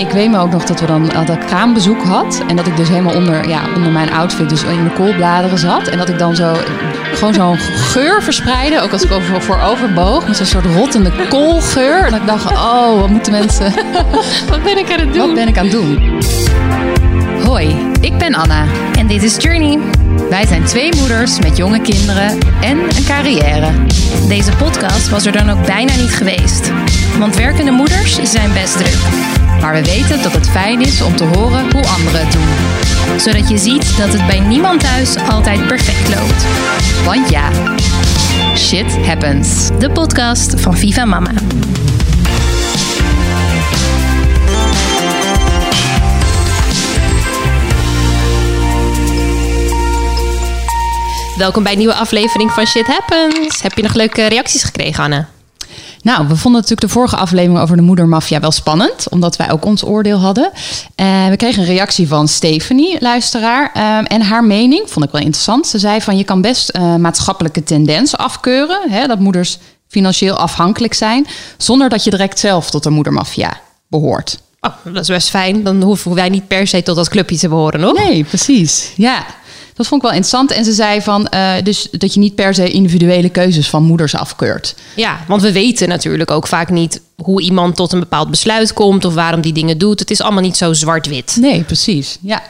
[0.00, 2.42] ik weet me ook nog dat we dan dat ik kraambezoek had.
[2.48, 5.88] En dat ik dus helemaal onder, ja, onder mijn outfit, dus in de koolbladeren zat.
[5.88, 6.56] En dat ik dan zo
[7.14, 8.80] gewoon zo'n geur verspreidde.
[8.80, 10.26] Ook als ik over, voor overboog.
[10.26, 12.04] Met zo'n soort rottende koolgeur.
[12.04, 13.72] En dat ik dacht, oh, wat moeten mensen...
[14.50, 15.26] Wat ben ik aan het doen?
[15.26, 16.20] Wat ben ik aan het doen?
[17.44, 18.64] Hoi, ik ben Anna.
[18.98, 19.78] En dit is Journey.
[20.30, 23.70] Wij zijn twee moeders met jonge kinderen en een carrière.
[24.28, 26.72] Deze podcast was er dan ook bijna niet geweest.
[27.18, 29.39] Want werkende moeders zijn best druk.
[29.60, 33.18] Maar we weten dat het fijn is om te horen hoe anderen het doen.
[33.20, 36.44] Zodat je ziet dat het bij niemand thuis altijd perfect loopt.
[37.04, 37.50] Want ja,
[38.56, 39.68] shit happens.
[39.78, 41.32] De podcast van Viva Mama.
[51.36, 53.62] Welkom bij een nieuwe aflevering van Shit Happens.
[53.62, 55.39] Heb je nog leuke reacties gekregen, Anne?
[56.02, 59.64] Nou, we vonden natuurlijk de vorige aflevering over de moedermafia wel spannend, omdat wij ook
[59.64, 60.50] ons oordeel hadden.
[60.96, 65.20] Uh, we kregen een reactie van Stephanie, luisteraar, uh, en haar mening vond ik wel
[65.20, 65.66] interessant.
[65.66, 70.94] Ze zei van je kan best uh, maatschappelijke tendens afkeuren, hè, dat moeders financieel afhankelijk
[70.94, 74.38] zijn, zonder dat je direct zelf tot de moedermafia behoort.
[74.60, 75.62] Oh, dat is best fijn.
[75.62, 77.98] Dan hoeven wij niet per se tot dat clubje te behoren, nog?
[77.98, 78.92] Nee, precies.
[78.96, 79.24] Ja.
[79.80, 80.50] Dat vond ik wel interessant.
[80.50, 84.14] En ze zei van, uh, dus dat je niet per se individuele keuzes van moeders
[84.14, 84.74] afkeurt.
[84.96, 89.04] Ja, want we weten natuurlijk ook vaak niet hoe iemand tot een bepaald besluit komt
[89.04, 89.98] of waarom die dingen doet.
[89.98, 91.36] Het is allemaal niet zo zwart-wit.
[91.40, 92.18] Nee, precies.
[92.20, 92.42] Ja.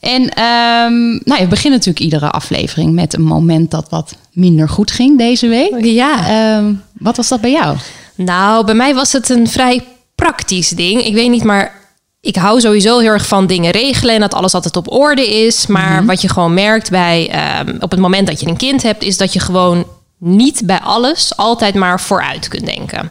[0.00, 4.90] En um, nou, we beginnen natuurlijk iedere aflevering met een moment dat wat minder goed
[4.90, 5.84] ging deze week.
[5.84, 6.56] Ja.
[6.56, 7.76] Um, wat was dat bij jou?
[8.14, 11.04] Nou, bij mij was het een vrij praktisch ding.
[11.04, 11.80] Ik weet niet, maar
[12.22, 15.66] ik hou sowieso heel erg van dingen regelen en dat alles altijd op orde is.
[15.66, 16.06] Maar mm -hmm.
[16.06, 19.16] wat je gewoon merkt bij um, op het moment dat je een kind hebt, is
[19.16, 19.86] dat je gewoon
[20.18, 23.10] niet bij alles altijd maar vooruit kunt denken.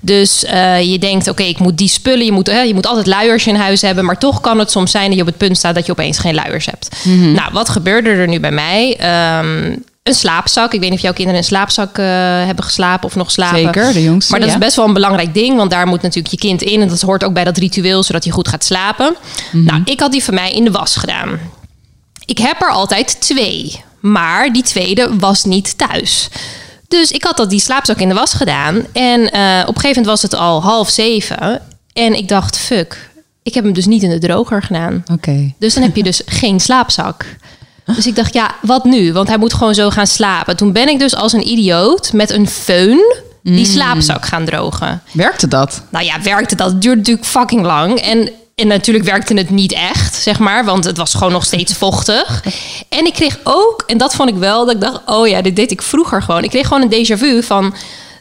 [0.00, 2.86] Dus uh, je denkt, oké, okay, ik moet die spullen, je moet, hè, je moet
[2.86, 5.36] altijd luiers in huis hebben, maar toch kan het soms zijn dat je op het
[5.36, 6.88] punt staat dat je opeens geen luiers hebt.
[7.04, 7.32] Mm -hmm.
[7.32, 8.98] Nou, wat gebeurde er nu bij mij?
[9.38, 10.72] Um, een slaapzak.
[10.72, 12.06] Ik weet niet of jouw kinderen in een slaapzak uh,
[12.44, 13.58] hebben geslapen of nog slapen.
[13.58, 14.30] Zeker, de jongste.
[14.30, 14.54] Maar dat ja.
[14.54, 16.80] is best wel een belangrijk ding, want daar moet natuurlijk je kind in.
[16.80, 19.16] En dat hoort ook bij dat ritueel, zodat hij goed gaat slapen.
[19.52, 19.64] Mhm.
[19.64, 21.38] Nou, ik had die van mij in de was gedaan.
[22.24, 26.28] Ik heb er altijd twee, maar die tweede was niet thuis.
[26.88, 28.86] Dus ik had dat die slaapzak in de was gedaan.
[28.92, 31.62] En uh, op een gegeven moment was het al half zeven.
[31.92, 33.10] En ik dacht, fuck,
[33.42, 34.94] ik heb hem dus niet in de droger gedaan.
[35.02, 35.12] Oké.
[35.12, 35.54] Okay.
[35.58, 37.24] Dus dan heb je dus geen slaapzak.
[37.94, 39.12] Dus ik dacht, ja, wat nu?
[39.12, 40.56] Want hij moet gewoon zo gaan slapen.
[40.56, 43.72] Toen ben ik dus als een idioot met een föhn die mm.
[43.72, 45.02] slaapzak gaan drogen.
[45.12, 45.82] Werkte dat?
[45.88, 46.70] Nou ja, werkte dat.
[46.70, 48.00] Het duurde natuurlijk fucking lang.
[48.00, 50.64] En, en natuurlijk werkte het niet echt, zeg maar.
[50.64, 52.44] Want het was gewoon nog steeds vochtig.
[52.88, 55.00] En ik kreeg ook, en dat vond ik wel, dat ik dacht...
[55.06, 56.44] oh ja, dit deed ik vroeger gewoon.
[56.44, 57.74] Ik kreeg gewoon een déjà vu van...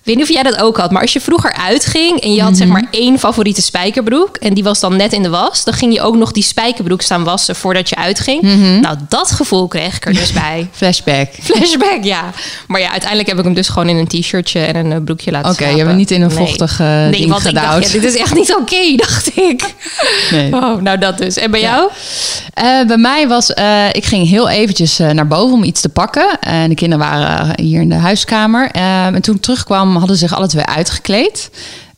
[0.07, 2.41] Ik weet niet of jij dat ook had, maar als je vroeger uitging en je
[2.41, 2.65] had mm -hmm.
[2.65, 5.93] zeg maar één favoriete spijkerbroek en die was dan net in de was, dan ging
[5.93, 8.41] je ook nog die spijkerbroek staan wassen voordat je uitging.
[8.41, 8.79] Mm -hmm.
[8.79, 10.69] Nou, dat gevoel kreeg ik er dus bij.
[10.71, 11.29] Flashback.
[11.41, 12.31] Flashback, ja.
[12.67, 15.51] Maar ja, uiteindelijk heb ik hem dus gewoon in een t-shirtje en een broekje laten
[15.51, 17.11] Oké, okay, je hebt niet in een vochtig uh, nee.
[17.11, 17.75] ding want gedouwd.
[17.75, 19.73] Ik dacht, ja, dit is echt niet oké, okay, dacht ik.
[20.31, 20.53] Nee.
[20.53, 21.37] Oh, nou dat dus.
[21.37, 21.75] En bij ja.
[21.75, 21.91] jou?
[22.81, 26.39] Uh, bij mij was, uh, ik ging heel eventjes naar boven om iets te pakken.
[26.39, 28.71] En de kinderen waren hier in de huiskamer.
[28.71, 31.49] en toen terugkwam hadden zich alle twee uitgekleed.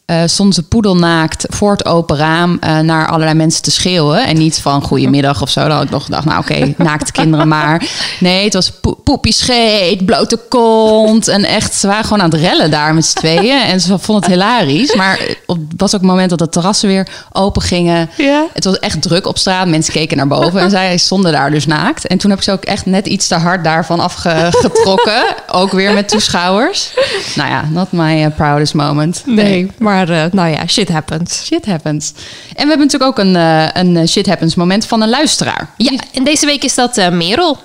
[0.09, 4.27] Uh, stond ze poedelnaakt voor het open raam uh, naar allerlei mensen te schreeuwen.
[4.27, 5.61] En niet van goedemiddag of zo.
[5.61, 7.83] Dan had ik nog gedacht, nou oké, okay, naakte kinderen maar.
[8.19, 11.27] Nee, het was po poepie scheet, blote kont.
[11.27, 13.61] En echt, ze waren gewoon aan het rellen daar met z'n tweeën.
[13.61, 14.95] En ze vonden het hilarisch.
[14.95, 15.37] Maar het
[15.77, 18.09] was ook het moment dat de terrassen weer open gingen.
[18.17, 18.45] Ja.
[18.53, 19.67] Het was echt druk op straat.
[19.67, 22.07] Mensen keken naar boven en zij stonden daar dus naakt.
[22.07, 25.23] En toen heb ik ze ook echt net iets te hard daarvan afgetrokken.
[25.51, 26.93] ook weer met toeschouwers.
[27.35, 29.23] Nou ja, not my uh, proudest moment.
[29.25, 29.71] Nee, nee.
[29.77, 31.45] maar maar uh, nou ja, shit happens.
[31.45, 32.13] Shit happens.
[32.47, 35.73] En we hebben natuurlijk ook een, uh, een shit happens moment van een luisteraar.
[35.77, 37.57] Ja, en deze week is dat uh, Merel.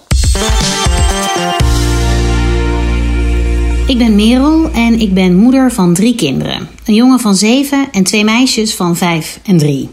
[3.86, 6.68] Ik ben Merel en ik ben moeder van drie kinderen.
[6.84, 9.90] Een jongen van zeven en twee meisjes van vijf en drie.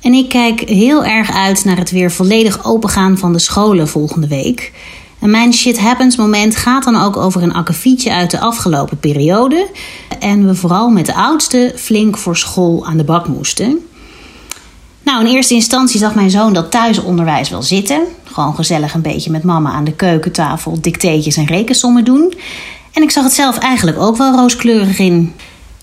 [0.00, 4.28] En ik kijk heel erg uit naar het weer volledig opengaan van de scholen volgende
[4.28, 4.72] week.
[5.20, 9.68] En mijn shit happens moment gaat dan ook over een akkefietje uit de afgelopen periode.
[10.18, 13.78] En we vooral met de oudste flink voor school aan de bak moesten.
[15.02, 18.02] Nou, in eerste instantie zag mijn zoon dat thuisonderwijs wel zitten.
[18.24, 22.34] Gewoon gezellig een beetje met mama aan de keukentafel dicteetjes en rekensommen doen.
[22.92, 25.34] En ik zag het zelf eigenlijk ook wel rooskleurig in.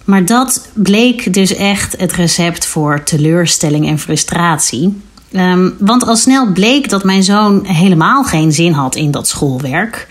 [0.04, 5.02] Maar dat bleek dus echt het recept voor teleurstelling en frustratie.
[5.36, 10.08] Um, want al snel bleek dat mijn zoon helemaal geen zin had in dat schoolwerk.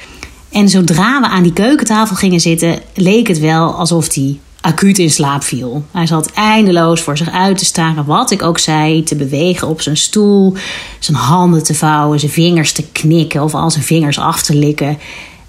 [0.50, 5.10] En zodra we aan die keukentafel gingen zitten, leek het wel alsof hij acuut in
[5.10, 5.84] slaap viel.
[5.90, 9.80] Hij zat eindeloos voor zich uit te staren, wat ik ook zei, te bewegen op
[9.80, 10.54] zijn stoel,
[10.98, 14.98] zijn handen te vouwen, zijn vingers te knikken of al zijn vingers af te likken.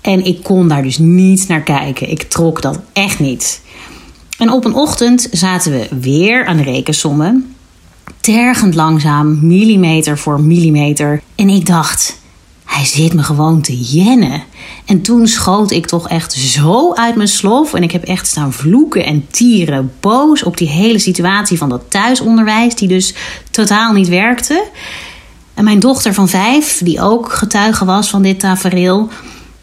[0.01, 2.09] En ik kon daar dus niet naar kijken.
[2.09, 3.61] Ik trok dat echt niet.
[4.37, 7.54] En op een ochtend zaten we weer aan de rekensommen.
[8.19, 11.21] Tergend langzaam, millimeter voor millimeter.
[11.35, 12.19] En ik dacht,
[12.65, 14.43] hij zit me gewoon te jennen.
[14.85, 17.73] En toen schoot ik toch echt zo uit mijn slof.
[17.73, 19.91] En ik heb echt staan vloeken en tieren.
[19.99, 23.13] Boos op die hele situatie van dat thuisonderwijs, die dus
[23.51, 24.63] totaal niet werkte.
[25.53, 29.09] En mijn dochter van vijf, die ook getuige was van dit tafereel,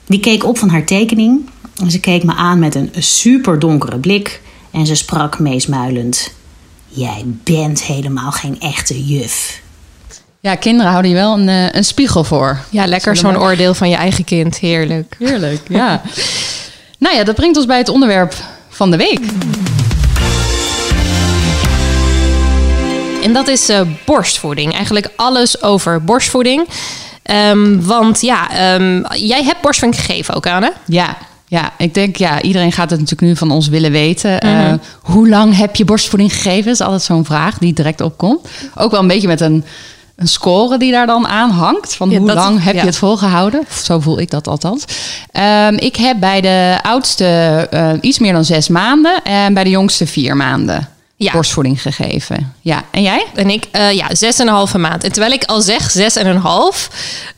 [0.06, 1.40] die keek op van haar tekening.
[1.76, 4.40] En ze keek me aan met een super donkere blik.
[4.70, 6.34] En ze sprak meesmuilend:
[6.94, 9.60] Jij bent helemaal geen echte juf.
[10.40, 12.58] Ja, kinderen houden je wel een, eh, een spiegel voor.
[12.70, 14.58] Ja, lekker zo'n oordeel van je eigen kind.
[14.58, 15.16] Heerlijk.
[15.18, 16.02] Heerlijk, ja.
[16.98, 18.34] nou ja, dat brengt ons bij het onderwerp
[18.68, 19.20] van de week.
[23.22, 24.72] En dat is uh, borstvoeding.
[24.74, 26.68] Eigenlijk alles over borstvoeding.
[27.30, 30.72] Um, want ja, um, jij hebt borstvoeding gegeven ook, Anne?
[30.86, 31.16] Ja,
[31.52, 34.32] ja, ik denk, ja, iedereen gaat het natuurlijk nu van ons willen weten.
[34.32, 34.72] Mm -hmm.
[34.72, 36.64] uh, hoe lang heb je borstvoeding gegeven?
[36.64, 38.49] Dat is altijd zo'n vraag die direct opkomt.
[38.75, 39.64] Ook wel een beetje met een
[40.16, 41.94] een score die daar dan aan hangt.
[41.94, 42.81] Van ja, hoe lang heb ja.
[42.81, 43.64] je het volgehouden?
[43.82, 44.84] Zo voel ik dat althans.
[45.66, 49.70] Um, ik heb bij de oudste uh, iets meer dan zes maanden en bij de
[49.70, 50.88] jongste vier maanden.
[51.22, 51.32] Ja.
[51.32, 52.54] borstvoeding gegeven.
[52.60, 53.26] Ja, en jij?
[53.34, 55.04] En ik, uh, ja, zes en een halve maand.
[55.04, 56.90] En terwijl ik al zeg zes en een half,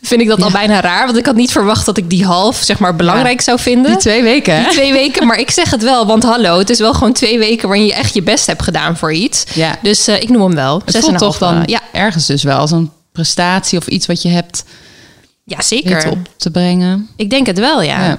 [0.03, 0.45] vind ik dat ja.
[0.45, 1.07] al bijna raar.
[1.07, 3.45] Want ik had niet verwacht dat ik die half, zeg maar, belangrijk ja.
[3.45, 3.91] zou vinden.
[3.91, 4.63] Die twee weken, hè?
[4.63, 6.07] Die twee weken, maar ik zeg het wel.
[6.07, 8.97] Want hallo, het is wel gewoon twee weken waarin je echt je best hebt gedaan
[8.97, 9.45] voor iets.
[9.55, 9.79] Ja.
[9.83, 10.81] Dus uh, ik noem hem wel.
[10.85, 11.81] Het zes voelt en toch half, dan ja.
[11.93, 14.65] ergens dus wel als een prestatie of iets wat je hebt
[15.45, 16.11] ja, zeker.
[16.11, 17.09] op te brengen.
[17.17, 18.19] Ik denk het wel, ja.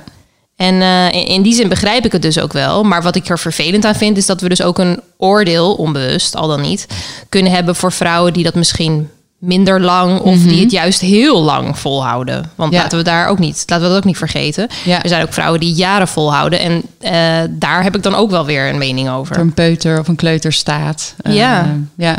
[0.55, 0.81] En
[1.13, 2.83] in, in, die zin begrijp ik het dus ook wel.
[2.83, 6.35] Maar wat ik er vervelend aan vind, is dat we dus ook een oordeel, onbewust
[6.35, 6.87] al dan niet,
[7.29, 9.09] kunnen hebben voor vrouwen die dat misschien
[9.45, 12.51] minder lang of die het juist heel lang volhouden.
[12.55, 12.81] Want ja.
[12.81, 14.67] laten we daar ook niet, laten we dat ook niet vergeten.
[14.83, 15.03] Ja.
[15.03, 17.11] Er zijn ook vrouwen die jaren volhouden en uh,
[17.49, 19.37] daar heb ik dan ook wel weer een mening over.
[19.37, 21.15] Een peuter of een kleuter staat.
[21.29, 22.17] Ja, uh, ja.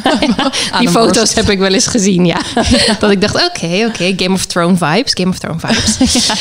[0.78, 1.34] die foto's borst.
[1.34, 2.26] heb ik wel eens gezien.
[2.26, 2.40] Ja,
[3.00, 6.32] dat ik dacht, oké, okay, oké, okay, Game of Thrones vibes, Game of Thrones vibes.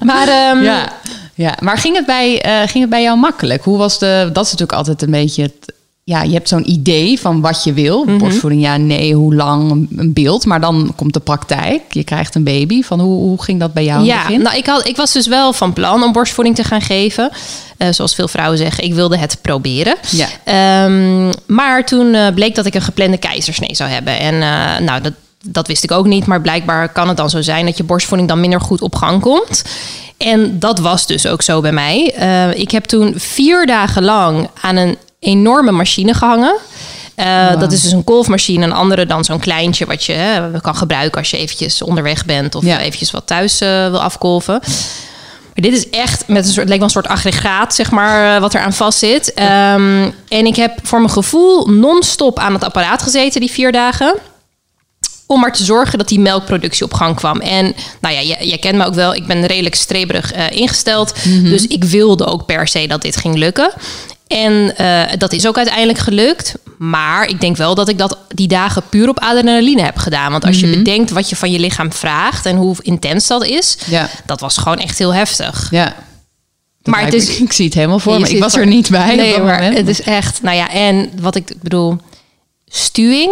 [0.00, 0.92] maar um, ja.
[1.34, 3.64] Ja, maar ging het, bij, uh, ging het bij jou makkelijk?
[3.64, 4.30] Hoe was de.
[4.32, 5.72] Dat is natuurlijk altijd een beetje het,
[6.08, 8.02] ja, je hebt zo'n idee van wat je wil.
[8.02, 8.18] Mm-hmm.
[8.18, 10.44] Borstvoeding, ja, nee, hoe lang, een beeld.
[10.44, 11.82] Maar dan komt de praktijk.
[11.90, 12.82] Je krijgt een baby.
[12.82, 14.42] Van hoe, hoe ging dat bij jou in ja, het begin?
[14.42, 17.30] Nou, ik, had, ik was dus wel van plan om borstvoeding te gaan geven.
[17.78, 19.96] Uh, zoals veel vrouwen zeggen, ik wilde het proberen.
[20.10, 20.84] Ja.
[20.84, 24.18] Um, maar toen uh, bleek dat ik een geplande keizersnee zou hebben.
[24.18, 25.12] En uh, nou, dat,
[25.44, 26.26] dat wist ik ook niet.
[26.26, 29.20] Maar blijkbaar kan het dan zo zijn dat je borstvoeding dan minder goed op gang
[29.20, 29.64] komt.
[30.16, 31.98] En dat was dus ook zo bij mij.
[32.56, 36.56] ik heb toen vier dagen lang aan een enorme machine gehangen.
[37.16, 37.60] Uh, wow.
[37.60, 38.64] Dat is dus een kolfmachine.
[38.64, 42.54] Een andere dan zo'n kleintje wat je hè, kan gebruiken als je eventjes onderweg bent
[42.54, 42.80] of ja.
[42.80, 44.60] eventjes wat thuis uh, wil afkolven.
[45.54, 48.40] Maar dit is echt met een soort, lijkt wel een soort aggregaat, zeg maar, uh,
[48.40, 49.28] wat er aan vast zit.
[49.28, 54.14] Um, en ik heb voor mijn gevoel non-stop aan het apparaat gezeten die vier dagen
[55.26, 57.40] om maar te zorgen dat die melkproductie op gang kwam.
[57.40, 59.14] En nou ja, jij, jij kent me ook wel.
[59.14, 61.12] Ik ben redelijk streberig uh, ingesteld.
[61.24, 61.50] Mm-hmm.
[61.50, 63.70] Dus ik wilde ook per se dat dit ging lukken.
[64.26, 66.54] En uh, dat is ook uiteindelijk gelukt.
[66.78, 70.30] Maar ik denk wel dat ik dat die dagen puur op adrenaline heb gedaan.
[70.30, 73.76] Want als je bedenkt wat je van je lichaam vraagt en hoe intens dat is,
[73.86, 74.08] ja.
[74.26, 75.68] dat was gewoon echt heel heftig.
[75.70, 75.94] Ja.
[76.82, 78.28] Maar het is, ik, zie het helemaal voor me.
[78.28, 79.16] Ik was er niet bij.
[79.16, 79.76] Nee, maar moment.
[79.76, 80.42] het is echt.
[80.42, 81.96] Nou ja, en wat ik bedoel,
[82.66, 83.30] stuwing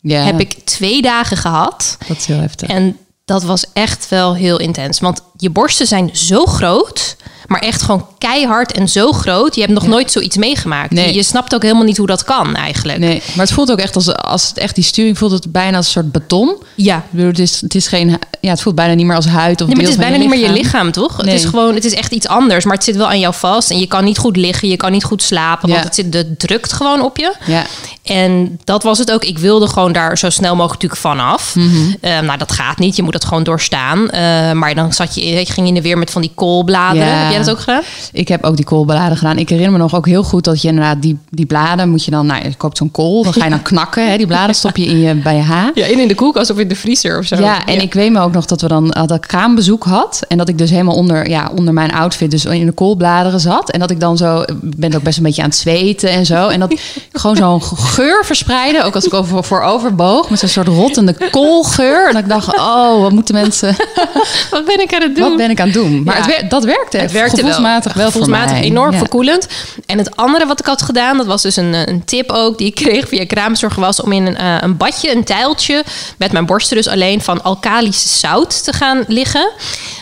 [0.00, 0.24] ja.
[0.24, 1.96] heb ik twee dagen gehad.
[2.08, 2.68] Dat is heel heftig.
[2.68, 5.00] En dat was echt wel heel intens.
[5.00, 7.16] Want je borsten zijn zo groot.
[7.48, 9.54] Maar echt gewoon keihard en zo groot.
[9.54, 9.88] Je hebt nog ja.
[9.88, 10.90] nooit zoiets meegemaakt.
[10.90, 11.14] Nee.
[11.14, 12.98] Je snapt ook helemaal niet hoe dat kan eigenlijk.
[12.98, 15.76] Nee, maar het voelt ook echt als, als het echt die sturing voelt het bijna
[15.76, 16.56] als een soort beton.
[16.74, 16.96] Ja.
[16.96, 19.60] Ik bedoel, het, is, het is geen, ja, het voelt bijna niet meer als huid
[19.60, 21.22] of nee, maar het is bijna niet meer je lichaam, toch?
[21.22, 21.34] Nee.
[21.34, 22.64] Het is gewoon, het is echt iets anders.
[22.64, 23.70] Maar het zit wel aan jou vast.
[23.70, 25.68] En je kan niet goed liggen, je kan niet goed slapen.
[25.68, 25.74] Ja.
[25.74, 27.34] Want het, zit, het drukt gewoon op je.
[27.46, 27.66] Ja.
[28.02, 29.24] En dat was het ook.
[29.24, 31.54] Ik wilde gewoon daar zo snel mogelijk natuurlijk vanaf.
[31.56, 32.96] Uh, nou, dat gaat niet.
[32.96, 33.98] Je moet het gewoon doorstaan.
[33.98, 34.10] Uh,
[34.52, 37.06] maar dan zat je, je ging in de weer met van die koolbladeren.
[37.06, 37.14] Ja.
[37.14, 37.82] Heb jij dat ook gedaan?
[38.12, 39.38] Ik heb ook die koolbladen gedaan.
[39.38, 42.10] Ik herinner me nog ook heel goed dat je inderdaad die, die bladen moet je
[42.10, 44.10] dan, nou, je koopt zo'n kool, dan ga je dan knakken.
[44.10, 45.70] Hè, die bladen stop je in je bij je haar.
[45.74, 47.36] Ja, in, in de koelkast of in de vriezer of zo.
[47.36, 47.80] Ja, en ja.
[47.80, 50.58] ik weet me ook nog dat we dan dat ik kraambezoek had en dat ik
[50.58, 54.00] dus helemaal onder, ja, onder mijn outfit dus in de koolbladeren zat en dat ik
[54.00, 56.74] dan zo ben ook best een beetje aan het zweten en zo en dat
[57.12, 62.06] gewoon zo'n geur verspreiden, ook als ik over voor overboog met zo'n soort rottende koolgeur
[62.06, 63.76] en dat ik dacht, oh, wat moeten mensen?
[64.50, 65.28] wat ben ik aan het doen?
[65.28, 66.02] Wat ben ik aan het doen?
[66.02, 66.20] Maar Ja.
[66.22, 66.96] het wer- dat werkte.
[66.98, 68.62] Het werkte gevoelsmatig wel, voor Gevoelsmatig mij.
[68.62, 68.98] enorm Ja.
[68.98, 69.46] verkoelend.
[69.86, 72.58] En het andere wat ik had gedaan, dat was dus een, eh, een tip ook...
[72.58, 75.84] die ik kreeg via kraamzorg, was om in een, eh, een badje, een tijltje...
[76.18, 79.50] met mijn borsten dus alleen van alkalisch zout te gaan liggen.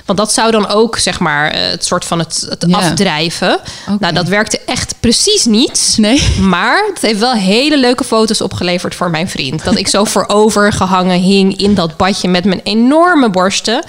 [0.07, 3.59] Want dat zou dan ook, zeg maar, eh, het soort van het, afdrijven.
[3.99, 5.95] Nou, dat werkte echt precies niet.
[5.97, 6.23] Nee.
[6.41, 9.65] Maar het heeft wel hele leuke foto's opgeleverd voor mijn vriend.
[9.65, 13.85] Dat ik zo voorover gehangen hing in dat badje met mijn enorme borsten.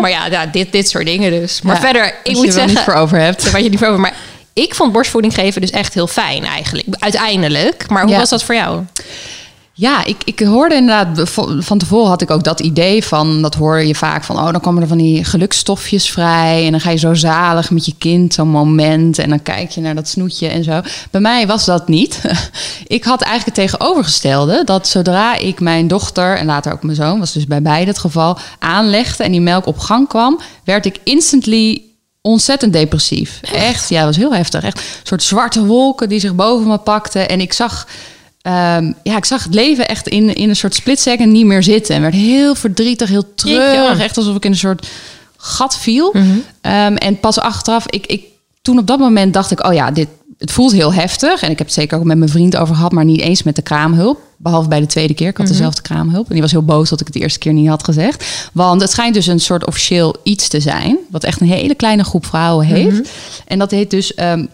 [0.00, 1.62] Maar ja, ja dit, dit soort dingen dus.
[1.62, 2.74] Maar Ja, verder, ik moet je er zeggen...
[2.74, 3.50] niet voor over hebt.
[3.50, 4.00] Waar je niet voor over...
[4.00, 4.14] Maar
[4.52, 6.86] ik vond borstvoeding geven dus echt heel fijn eigenlijk.
[6.98, 7.88] Uiteindelijk.
[7.88, 8.18] Maar hoe Ja.
[8.18, 8.82] was dat voor jou?
[9.74, 13.82] Ja, ik, ik hoorde inderdaad, van tevoren had ik ook dat idee van, dat hoor
[13.82, 16.98] je vaak van, oh dan komen er van die gelukstofjes vrij en dan ga je
[16.98, 20.64] zo zalig met je kind, zo'n moment en dan kijk je naar dat snoetje en
[20.64, 20.80] zo.
[21.10, 22.20] Bij mij was dat niet.
[22.86, 27.18] ik had eigenlijk het tegenovergestelde, dat zodra ik mijn dochter en later ook mijn zoon,
[27.18, 30.98] was dus bij beide het geval, aanlegde en die melk op gang kwam, werd ik
[31.04, 31.82] instantly
[32.20, 33.40] ontzettend depressief.
[33.42, 34.62] Echt, ja, dat was heel heftig.
[34.62, 37.28] Echt een soort zwarte wolken die zich boven me pakten.
[37.28, 37.86] En ik zag,
[38.42, 41.62] ehm, ja, ik zag het leven echt in, in een soort split second niet meer
[41.62, 41.94] zitten.
[41.94, 44.00] En werd heel verdrietig, heel treurig.
[44.00, 44.86] Echt alsof ik in een soort
[45.36, 46.10] gat viel.
[46.12, 46.26] Mhm.
[46.60, 48.24] Ehm, en pas achteraf, ik, ik,
[48.62, 50.08] toen op dat moment dacht ik, oh ja, dit,
[50.38, 51.42] het voelt heel heftig.
[51.42, 53.56] En ik heb het zeker ook met mijn vriend over gehad, maar niet eens met
[53.56, 54.20] de kraamhulp.
[54.36, 55.28] Behalve bij de tweede keer.
[55.28, 56.26] Ik had dezelfde kraamhulp.
[56.26, 58.48] En die was heel boos dat ik het de eerste keer niet had gezegd.
[58.52, 60.98] Want het schijnt dus een soort officieel iets te zijn.
[61.10, 63.10] Wat echt een hele kleine groep vrouwen heeft.
[63.46, 64.44] En dat heet dus ehm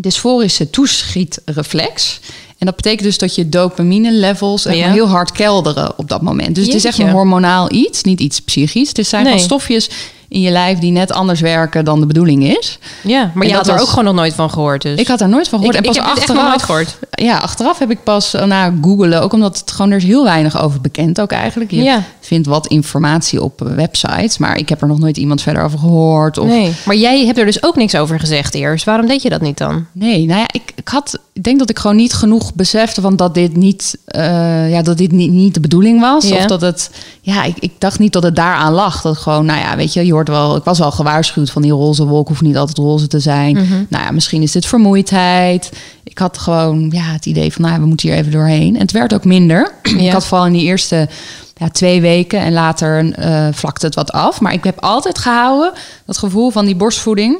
[0.00, 2.20] dysforische toeschietreflex.
[2.58, 4.90] En dat betekent dus dat je dopamine levels echt Ja.
[4.90, 6.54] heel hard kelderen op dat moment.
[6.54, 8.90] Dus het is echt een hormonaal iets, niet iets psychisch.
[8.92, 9.38] Het zijn Nee.
[9.38, 9.90] stofjes
[10.28, 12.78] in je lijf die net anders werken dan de bedoeling is.
[13.02, 14.98] Ja, maar En je had er was- ook gewoon nog nooit van gehoord dus.
[15.00, 15.76] Ik had daar nooit van gehoord.
[15.78, 16.98] Ik- en ik pas heb echt achteraf, nog nooit gehoord.
[17.10, 20.24] Ja, achteraf heb ik pas eh, na googelen, ook omdat het gewoon er is heel
[20.24, 21.70] weinig over bekend ook eigenlijk.
[21.70, 22.02] Je Ja.
[22.20, 25.78] vindt wat informatie op eh, websites, maar ik heb er nog nooit iemand verder over
[25.78, 26.38] gehoord.
[26.38, 28.84] Of, Nee, maar jij hebt er dus ook niks over gezegd eerst.
[28.84, 29.86] Waarom deed je dat niet dan?
[29.92, 33.16] Nee, nou ja, ik, ik had, ik denk dat ik gewoon niet genoeg besefte van
[33.16, 36.30] dat dit niet, eh, ja, dat dit niet, niet de bedoeling was.
[36.30, 36.90] Of dat het,
[37.20, 39.02] ja, ik, ik dacht niet dat het daaraan lag.
[39.02, 41.72] Dat gewoon, nou ja, weet je, je hoort wel, ik was wel gewaarschuwd van die
[41.72, 43.56] roze wolk hoeft niet altijd roze te zijn.
[43.56, 43.84] Mhm.
[43.88, 45.72] Nou ja, misschien is dit vermoeidheid.
[46.04, 48.74] Ik had gewoon, ja, het idee van, nou, we moeten hier even doorheen.
[48.74, 49.72] En het werd ook minder.
[49.82, 51.08] Ik had vooral in die eerste
[51.54, 54.40] ja, twee weken en later eh, vlakte het wat af.
[54.40, 55.72] Maar ik heb altijd gehouden
[56.06, 57.38] dat gevoel van die borstvoeding.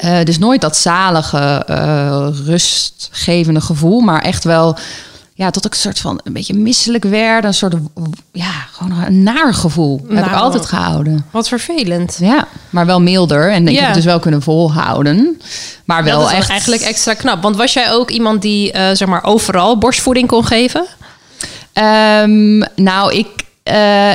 [0.00, 4.76] Eh, dus nooit dat zalige, eh, rustgevende gevoel, maar echt wel,
[5.34, 7.74] ja, tot ik een soort van een beetje misselijk werd, een soort,
[8.32, 10.42] ja, gewoon een naar gevoel heb ik Nou.
[10.42, 11.24] altijd gehouden.
[11.30, 12.16] Wat vervelend.
[12.20, 13.78] Ja, maar wel milder en ik Ja.
[13.78, 15.40] heb het dus wel kunnen volhouden,
[15.84, 17.42] maar wel dat is echt eigenlijk extra knap.
[17.42, 20.86] Want was jij ook iemand die eh, zeg maar overal borstvoeding kon geven?
[21.72, 23.26] Ehm, nou, ik,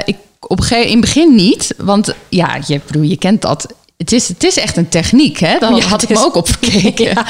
[0.06, 3.74] ik op een gegeven in het begin niet, want ja, je, bedoel, je kent dat.
[4.04, 5.58] Het is, het is echt een techniek, hè?
[5.60, 7.06] Daar Ja, had ik me ook op gekeken.
[7.14, 7.26] Ja,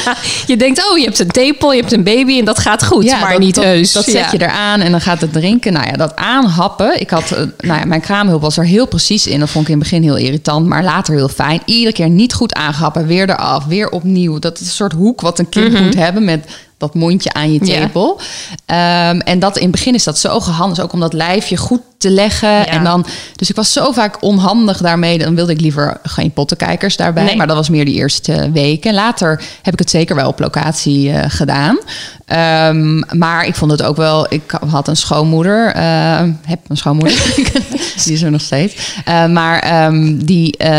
[0.48, 3.06] je denkt, oh, je hebt een tepel, je hebt een baby en dat gaat goed,
[3.20, 3.92] maar dat, niet dat, heus.
[3.92, 4.28] Dat zet Ja.
[4.32, 5.74] je eraan en dan gaat het drinken.
[5.74, 7.00] Nou ja, dat aanhappen.
[7.02, 9.40] Ik had, eh, nou ja, mijn kraamhulp was er heel precies in.
[9.40, 11.62] Dat vond ik in het begin heel irritant, maar later heel fijn.
[11.66, 14.40] Iedere keer niet goed aangehappen, weer eraf, weer opnieuw.
[14.40, 16.46] Dat is een soort hoek wat een kind moet hebben met
[16.84, 17.66] dat mondje aan je.
[17.66, 17.80] Ja.
[17.80, 18.20] tepel.
[18.66, 21.82] Ehm, en dat in het begin is dat zo gehandig, ook om dat lijfje goed
[21.98, 22.68] te leggen.
[22.68, 25.18] En dan, dus ik was zo vaak onhandig daarmee.
[25.18, 27.24] Dan wilde ik liever geen pottenkijkers daarbij.
[27.24, 27.36] Nee.
[27.36, 28.94] Maar dat was meer die eerste weken.
[28.94, 31.78] Later heb ik het zeker wel op locatie eh, gedaan.
[32.26, 34.26] Ehm, maar ik vond het ook wel.
[34.30, 35.72] Ik had een schoonmoeder.
[35.74, 37.34] eh, heb een schoonmoeder.
[38.04, 38.76] die is er nog steeds.
[39.06, 40.72] Maar ehm, die eh,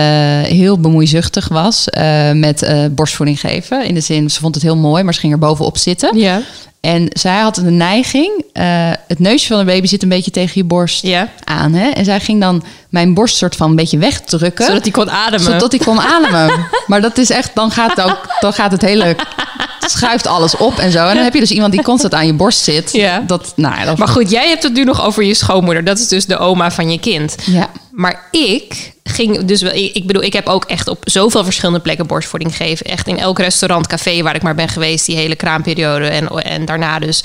[0.42, 3.84] heel bemoeizuchtig was eh, met borstvoeding geven.
[3.86, 5.93] In de zin, ze vond het heel mooi, maar ze ging er bovenop zitten.
[6.14, 6.40] Ja.
[6.80, 8.44] En zij had een neiging.
[8.52, 8.64] eh,
[9.08, 11.28] het neusje van de baby zit een beetje tegen je borst Ja.
[11.44, 11.72] aan.
[11.72, 11.88] Hè?
[11.88, 14.66] En zij ging dan mijn borst soort van een beetje wegdrukken.
[14.66, 15.40] Zodat hij kon ademen.
[15.40, 16.66] Zodat hij kon ademen.
[16.86, 19.16] maar dat is echt, dan gaat, het ook, dan gaat het hele,
[19.80, 21.06] schuift alles op en zo.
[21.08, 22.92] En dan heb je dus iemand die constant aan je borst zit.
[22.92, 23.22] Ja.
[23.26, 25.84] Dat, nou, ja, dat, Maar goed, jij hebt het nu nog over je schoonmoeder.
[25.84, 27.34] Dat is dus de oma van je kind.
[27.44, 27.68] Ja.
[27.90, 29.72] Maar ik ging dus wel.
[29.74, 32.86] Ik bedoel, ik heb ook echt op zoveel verschillende plekken borstvoeding gegeven.
[32.86, 36.64] Echt in elk restaurant, café waar ik maar ben geweest, die hele kraamperiode en, en
[36.64, 37.22] daarna dus.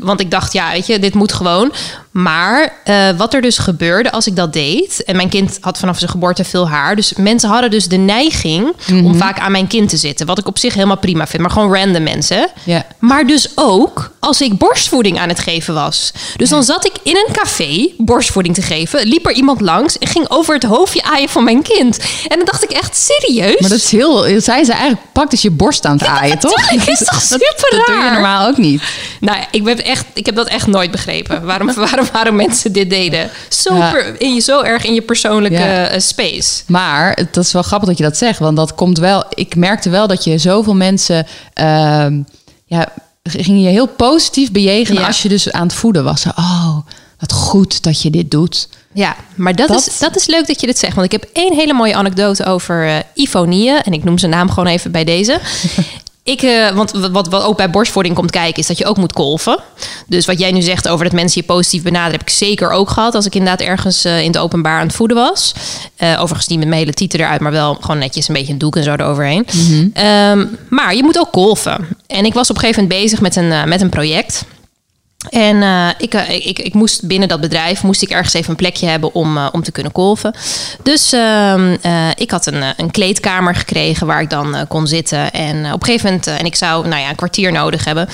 [0.00, 1.72] Want ik dacht, ja, weet je, dit moet gewoon.
[2.10, 5.04] Maar eh, wat er dus gebeurde als ik dat deed.
[5.04, 6.96] En mijn kind had vanaf zijn geboorte veel haar.
[6.96, 10.26] Dus mensen hadden dus de neiging om vaak aan mijn kind te zitten.
[10.26, 11.42] Wat ik op zich helemaal prima vind.
[11.42, 12.48] Maar gewoon random mensen.
[12.64, 12.86] Ja.
[12.98, 16.12] Maar dus ook als ik borstvoeding aan het geven was.
[16.36, 19.06] Dus dan zat ik in een café borstvoeding te geven.
[19.06, 21.98] Liep er iemand langs en ging over het hoofdje aaien van mijn kind.
[22.28, 23.60] En dan dacht ik echt, serieus?
[23.60, 24.40] Maar dat is heel...
[24.40, 26.56] Zij ze eigenlijk praktisch je borst aan het aaien, toch?
[26.56, 28.12] natuurlijk, is toch Dat- super Dat doe je raar?
[28.12, 28.82] normaal ook niet.
[29.20, 31.44] Nou, ik, ben echt, ik heb dat echt nooit begrepen.
[31.44, 33.30] Waarom, waarom, waarom mensen dit deden.
[33.48, 33.90] Zo, Ja.
[33.90, 35.86] per- in je, zo erg in je persoonlijke Ja.
[35.88, 36.62] eh, space.
[36.66, 38.38] Maar het dat is wel grappig dat je dat zegt.
[38.38, 39.24] Want dat komt wel...
[39.34, 41.26] Ik merkte wel dat je zoveel mensen...
[41.54, 42.22] ehm,
[42.64, 42.86] ja,
[43.22, 46.24] ging je heel positief bejegenen als je dus aan het voeden was.
[46.36, 46.76] Oh,
[47.18, 48.68] wat goed dat je dit doet.
[48.92, 50.94] Ja, maar dat, Dat- Is, dat is leuk dat je dit zegt.
[50.94, 53.70] Want ik heb één hele mooie anekdote over Ivonie.
[53.70, 55.40] En ik noem zijn naam gewoon even bij deze.
[56.22, 59.12] Ik, eh, want wat, wat, ook bij borstvoeding komt kijken, is dat je ook moet
[59.12, 59.58] kolven.
[60.06, 62.90] Dus wat jij nu zegt over dat mensen je positief benaderen, heb ik zeker ook
[62.90, 63.14] gehad.
[63.14, 65.52] Als ik inderdaad ergens eh, in het openbaar aan het voeden was.
[66.00, 68.76] Overigens niet met mijn hele titel eruit, maar wel gewoon netjes een beetje een doek
[68.76, 69.46] en zo eroverheen.
[69.94, 71.88] Ehm, maar je moet ook kolven.
[72.06, 74.44] En ik was op een gegeven moment bezig met een, met een project.
[75.30, 78.56] En eh, ik, eh, ik, ik moest binnen dat bedrijf moest ik ergens even een
[78.56, 80.34] plekje hebben om, eh, om te kunnen kolven.
[80.82, 85.32] Dus ehm, eh, ik had een, een kleedkamer gekregen waar ik dan kon zitten.
[85.32, 88.08] En op een gegeven moment, en ik zou nou ja, een kwartier nodig hebben.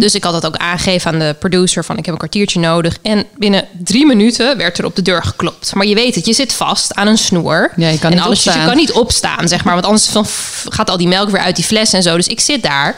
[0.00, 2.96] Dus ik had dat ook aangegeven aan de producer van ik heb een kwartiertje nodig.
[3.02, 5.74] En binnen drie minuten werd er op de deur geklopt.
[5.74, 7.72] Maar je weet het, je zit vast aan een snoer.
[7.76, 8.68] Ja, je kan en niet alles, dus je opstaan.
[8.68, 9.74] kan niet opstaan, zeg maar.
[9.74, 10.10] Want anders
[10.68, 12.16] gaat al die melk weer uit die fles en zo.
[12.16, 12.94] Dus ik zit daar.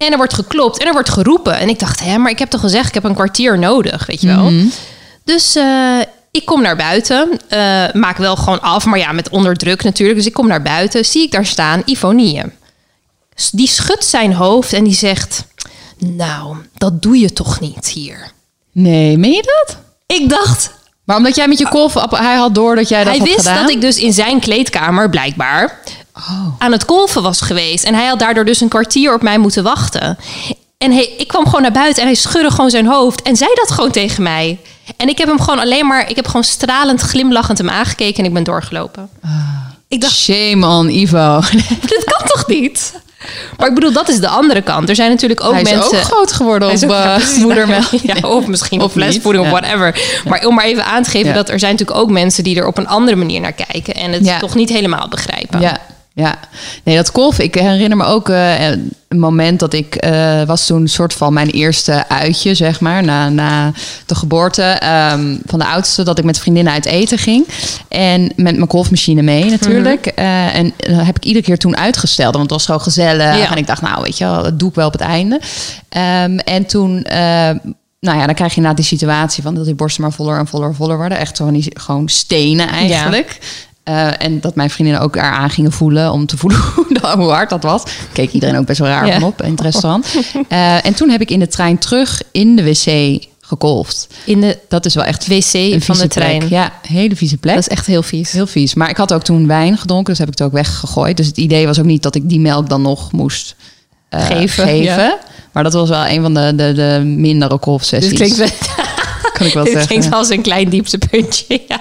[0.00, 1.56] En er wordt geklopt en er wordt geroepen.
[1.58, 4.20] En ik dacht, hè, maar ik heb toch gezegd, ik heb een kwartier nodig, weet
[4.20, 4.50] je wel.
[5.24, 5.98] Dus eh,
[6.30, 7.40] ik kom naar buiten.
[7.48, 10.18] eh, maak wel gewoon af, maar ja, met onder druk natuurlijk.
[10.18, 11.04] Dus ik kom naar buiten.
[11.04, 12.42] Zie ik daar staan Ivonie.
[13.52, 15.44] Die schudt zijn hoofd en die zegt...
[15.98, 18.30] Nou, dat doe je toch niet hier?
[18.72, 19.76] Nee, meen je dat?
[20.06, 20.70] Ik dacht,
[21.04, 21.94] Maar omdat jij met je kolf...
[22.10, 23.62] Hij had door dat jij dat hij had wist gedaan?
[23.62, 25.78] dat ik dus in zijn kleedkamer, blijkbaar,
[26.30, 26.54] Oh.
[26.58, 27.84] aan het kolven was geweest.
[27.84, 30.18] En hij had daardoor dus een kwartier op mij moeten wachten.
[30.78, 33.50] En hij, ik kwam gewoon naar buiten en hij schudde gewoon zijn hoofd en zei
[33.54, 34.58] dat gewoon tegen mij.
[34.96, 38.24] En ik heb hem gewoon alleen maar, ik heb gewoon stralend glimlachend hem aangekeken en
[38.24, 39.08] ik ben doorgelopen.
[39.88, 41.40] Ik dacht, Shame on Ivo.
[41.88, 42.92] dit kan toch niet?
[43.56, 44.88] Maar ik bedoel, dat is de andere kant.
[44.88, 45.98] Er zijn natuurlijk ook Hij is mensen.
[45.98, 47.42] ook groot geworden op eh, precies.
[47.42, 47.84] moedermelk.
[48.02, 49.58] Ja, of misschien op flesvoeding of ja.
[49.60, 50.22] whatever.
[50.28, 51.34] Maar om maar even aan te geven Ja.
[51.34, 54.12] dat er zijn natuurlijk ook mensen die er op een andere manier naar kijken en
[54.12, 55.60] het toch niet helemaal begrijpen.
[55.60, 55.80] Ja,
[56.12, 56.38] ja.
[56.84, 57.38] Nee, dat kolf.
[57.38, 61.32] Ik herinner me ook eh, een moment dat ik eh, was toen een soort van
[61.32, 63.72] mijn eerste uitje, zeg maar, na, na
[64.06, 67.46] de geboorte ehm, van de oudste, dat ik met vriendinnen uit eten ging.
[67.88, 70.06] En met mijn kolfmachine mee natuurlijk.
[70.06, 73.36] Eh, en dat heb ik iedere keer toen uitgesteld, want het was zo gezellig.
[73.36, 73.50] Ja.
[73.50, 75.40] En ik dacht, nou weet je wel, dat doe ik wel op het einde.
[75.88, 77.06] Ehm, en toen...
[78.00, 80.46] nou ja, dan krijg je inderdaad die situatie van dat die borsten maar voller en
[80.46, 81.18] voller en voller worden.
[81.18, 83.38] Echt gewoon, die, gewoon stenen eigenlijk.
[83.82, 86.60] Eh, en dat mijn vriendinnen ook eraan gingen voelen om te voelen
[87.18, 87.82] hoe hard dat was.
[88.12, 89.26] Keek iedereen ook best wel raar Ja.
[89.26, 90.06] op in het restaurant.
[90.48, 94.06] Eh, en toen heb ik in de trein terug in de wc gekolfd.
[94.24, 96.38] In de Dat is wel echt wc van de trein.
[96.38, 96.50] plek.
[96.50, 97.54] Ja, hele vieze plek.
[97.54, 98.30] Dat is echt heel vies.
[98.32, 98.74] heel vies.
[98.74, 101.16] Maar ik had ook toen wijn gedronken, dus heb ik het ook weggegooid.
[101.16, 103.56] Dus het idee was ook niet dat ik die melk dan nog moest
[104.08, 104.82] eh, Geven, geven.
[105.02, 105.18] ja.
[105.52, 108.08] Maar dat was wel een van de, de, de mindere kolfsessies.
[108.08, 108.69] Dit klinkt, wel-
[109.32, 109.88] kan ik wel dit zeggen.
[109.96, 111.60] klinkt als een klein dieptepuntje.
[111.68, 111.80] Ja.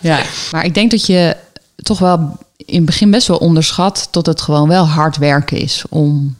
[0.00, 1.36] Ja, maar ik denk dat je
[1.76, 5.84] toch wel in het begin best wel onderschat dat het gewoon wel hard werken is
[5.88, 6.36] om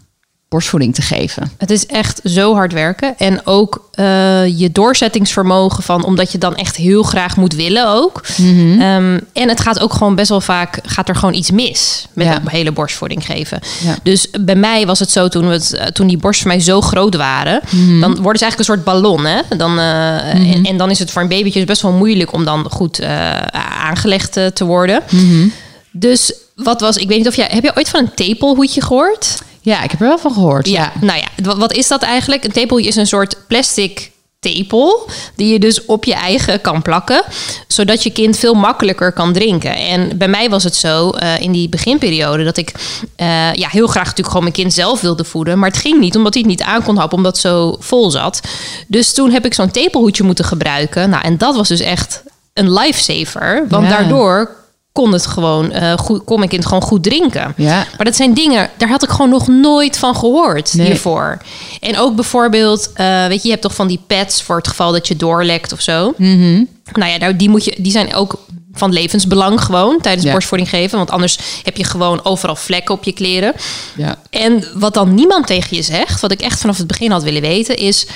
[0.52, 1.52] borstvoeding te geven.
[1.58, 3.14] Het is echt zo hard werken.
[3.18, 8.22] En ook eh, je doorzettingsvermogen van, omdat je dan echt heel graag moet willen ook.
[8.36, 8.80] Mhm.
[8.80, 12.26] Ehm, en het gaat ook gewoon best wel vaak, gaat er gewoon iets mis met
[12.26, 12.34] Ja.
[12.36, 13.60] een hele borstvoeding geven.
[13.84, 13.96] Ja.
[14.02, 16.64] Dus bij mij was het zo toen, we het, eh, toen die borsten voor mij
[16.64, 18.00] zo groot waren, Mhm.
[18.00, 19.24] dan worden ze eigenlijk een soort ballon.
[19.24, 19.56] Hè?
[19.56, 22.44] Dan, eh, en, en dan is het voor een babytje dus best wel moeilijk om
[22.44, 23.02] dan goed
[23.80, 25.02] aangelegd te worden.
[25.10, 25.48] Mhm.
[25.90, 29.42] Dus wat was, ik weet niet of jij, heb je ooit van een tepelhoedje gehoord?
[29.62, 30.68] Ja, ik heb er wel van gehoord.
[30.68, 32.44] Ja, nou ja, wat, is dat eigenlijk?
[32.44, 37.22] Een tepelhoedje is een soort plastic tepel die je dus op je eigen kan plakken,
[37.66, 39.76] zodat je kind veel makkelijker kan drinken.
[39.76, 42.72] En bij mij was het zo eh, in die beginperiode dat ik
[43.16, 46.16] eh, ja, heel graag natuurlijk gewoon mijn kind zelf wilde voeden, maar het ging niet
[46.16, 48.40] omdat hij het niet aan kon happen omdat het zo vol zat.
[48.86, 51.10] Dus toen heb ik zo'n tepelhoedje moeten gebruiken.
[51.10, 52.22] Nou, en dat was dus echt
[52.52, 53.90] een lifesaver, want Ja.
[53.90, 54.50] daardoor
[54.92, 57.54] kon het gewoon eh, goed, kon mijn kind gewoon goed drinken.
[57.56, 57.86] Ja.
[57.96, 60.86] Maar dat zijn dingen, daar had ik gewoon nog nooit van gehoord Nee.
[60.86, 61.38] hiervoor.
[61.80, 64.92] En ook bijvoorbeeld, eh, weet je, je hebt toch van die pads voor het geval
[64.92, 66.14] dat je doorlekt of zo.
[66.16, 66.64] Mhm.
[66.92, 68.38] Nou ja, daar, die, moet je, die zijn ook
[68.74, 70.32] van levensbelang gewoon tijdens Ja.
[70.32, 70.98] borstvoeding geven.
[70.98, 73.52] Want anders heb je gewoon overal vlekken op je kleren.
[73.96, 74.16] Ja.
[74.30, 77.40] En wat dan niemand tegen je zegt, wat ik echt vanaf het begin had willen
[77.42, 78.06] weten, is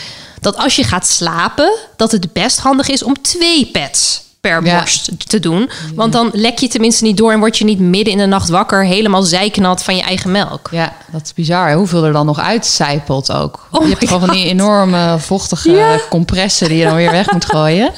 [0.41, 4.79] dat als je gaat slapen, dat het best handig is om twee pads per Ja.
[4.79, 5.71] borst te doen.
[5.95, 8.49] Want dan lek je tenminste niet door en word je niet midden in de nacht
[8.49, 10.69] wakker, helemaal zijknat van je eigen melk.
[10.71, 11.73] Ja, dat is bizar.
[11.73, 13.69] Hoeveel er dan nog uitcijpelt ook.
[13.71, 15.99] Oh je hebt gewoon van die enorme vochtige Ja.
[16.11, 17.93] compressen die je dan weer weg moet gooien.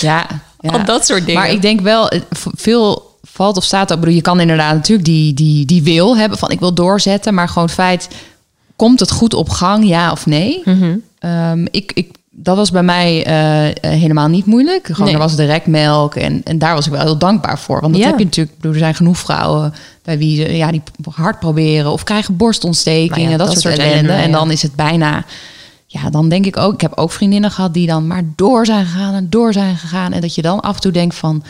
[0.00, 0.26] Ja,
[0.60, 0.70] ja.
[0.70, 1.40] Al dat soort dingen.
[1.40, 2.20] Maar ik denk wel, eh,
[2.54, 4.00] veel valt of staat ook.
[4.00, 7.34] Bedoel, je kan inderdaad natuurlijk die, die, die wil hebben van ik wil doorzetten.
[7.34, 8.08] Maar gewoon feit,
[8.76, 10.62] komt het goed op gang, ja of nee?
[10.64, 10.96] Mhm.
[11.18, 14.86] Ehm, ik, ik, dat was bij mij eh, eh, helemaal niet moeilijk.
[14.86, 15.12] Gewoon, Nee.
[15.12, 17.80] er was direct melk en, en daar was ik wel heel dankbaar voor.
[17.80, 18.08] Want dat Ja.
[18.08, 20.82] heb je natuurlijk, bedoel, er zijn genoeg vrouwen bij wie ze ja, die
[21.14, 24.12] hard proberen of krijgen borstontstekingen, Nou ja, dat, dat soort, soort ellende.
[24.12, 25.24] En dan is het bijna,
[25.86, 28.86] ja, dan denk ik ook, ik heb ook vriendinnen gehad die dan maar door zijn
[28.86, 30.12] gegaan en door zijn gegaan.
[30.12, 31.42] En dat je dan af en toe denkt van,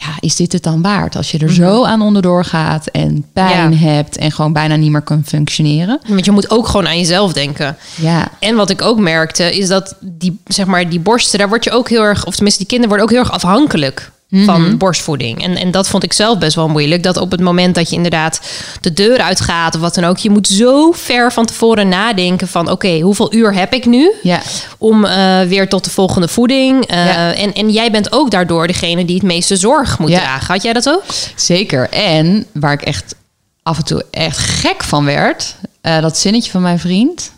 [0.00, 1.16] ja, is dit het dan waard?
[1.16, 3.84] Als je er zo aan onderdoor gaat en pijn Mhm.
[3.84, 3.90] Ja.
[3.90, 6.00] hebt en gewoon bijna niet meer kan functioneren.
[6.08, 7.76] Want je moet ook gewoon aan jezelf denken.
[7.94, 11.64] Ja, En wat ik ook merkte, is dat die, zeg maar, die borsten, daar word
[11.64, 15.42] je ook heel erg, of tenminste, die kinderen worden ook heel erg afhankelijk van borstvoeding.
[15.44, 17.02] En, en dat vond ik zelf best wel moeilijk.
[17.02, 18.40] Dat op het moment dat je inderdaad
[18.80, 22.70] de deur uitgaat of wat dan ook, je moet zo ver van tevoren nadenken van
[22.70, 24.12] oké, hoeveel uur heb ik nu?
[24.22, 24.40] ja.
[24.78, 26.86] Om eh, weer tot de volgende voeding.
[26.86, 27.32] Eh, Ja.
[27.34, 30.18] en, en jij bent ook daardoor degene die het meeste zorg moet Ja.
[30.20, 30.52] dragen.
[30.52, 31.02] Had jij dat ook?
[31.36, 31.88] Zeker.
[31.90, 33.14] En waar ik echt
[33.62, 37.32] af en toe echt gek van werd, eh, dat zinnetje van mijn vriend.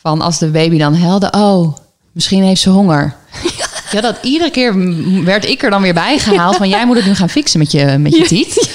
[0.00, 1.76] Van als de baby dan helde, oh,
[2.12, 3.14] misschien heeft ze honger.
[3.90, 4.74] Ja, dat iedere keer
[5.24, 7.72] werd ik er dan weer bij gehaald van jij moet het nu gaan fixen met
[7.72, 8.70] je, met je tiet.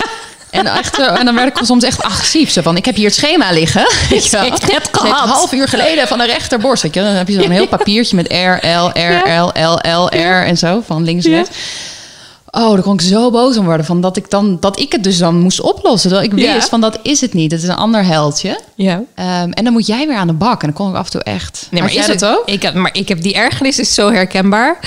[0.50, 2.52] En, echt, eh, en dan werd ik soms echt agressief.
[2.52, 3.86] Zo van, ik heb hier het schema liggen.
[4.10, 5.24] Heb ik net gehad.
[5.24, 6.84] Een half uur geleden van de rechterborst.
[6.84, 7.00] Weet je.
[7.00, 7.10] wel.
[7.10, 10.58] Dan heb je zo'n heel papiertje met R, L, R, L, L, L, R en
[10.58, 10.84] zo.
[10.86, 11.58] Van links, rechts.
[12.52, 13.86] Oh, daar kon ik zo boos om worden.
[13.86, 16.10] Van dat, ik dan, dat ik het dus dan moest oplossen.
[16.10, 16.54] Dat ik Ja.
[16.54, 17.52] wist van dat is het niet.
[17.52, 18.60] Het is een ander heldje.
[18.76, 19.02] Ja.
[19.16, 20.62] Ehm, en dan moet jij weer aan de bak.
[20.62, 21.68] En dan kon ik af en toe echt...
[21.72, 22.44] Nee, maar is dat het ook?
[22.46, 24.80] Ik heb, maar ik heb die ergernis is zo herkenbaar.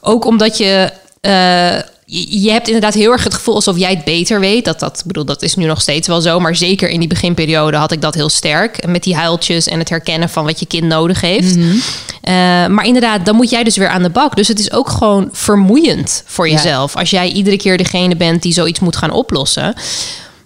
[0.00, 0.90] Ook omdat je.
[1.20, 1.76] eh,
[2.10, 4.64] je je hebt inderdaad heel erg het gevoel alsof jij het beter weet.
[4.64, 6.40] Dat, dat, ik bedoel, dat is nu nog steeds wel zo.
[6.40, 8.86] Maar zeker in die beginperiode had ik dat heel sterk.
[8.86, 11.56] Met die huiltjes en het herkennen van wat je kind nodig heeft.
[11.56, 11.76] Mhm.
[12.22, 12.32] Eh,
[12.66, 14.36] maar inderdaad, dan moet jij dus weer aan de bak.
[14.36, 16.54] Dus het is ook gewoon vermoeiend voor Ja.
[16.54, 16.96] jezelf.
[16.96, 19.74] Als jij iedere keer degene bent die zoiets moet gaan oplossen.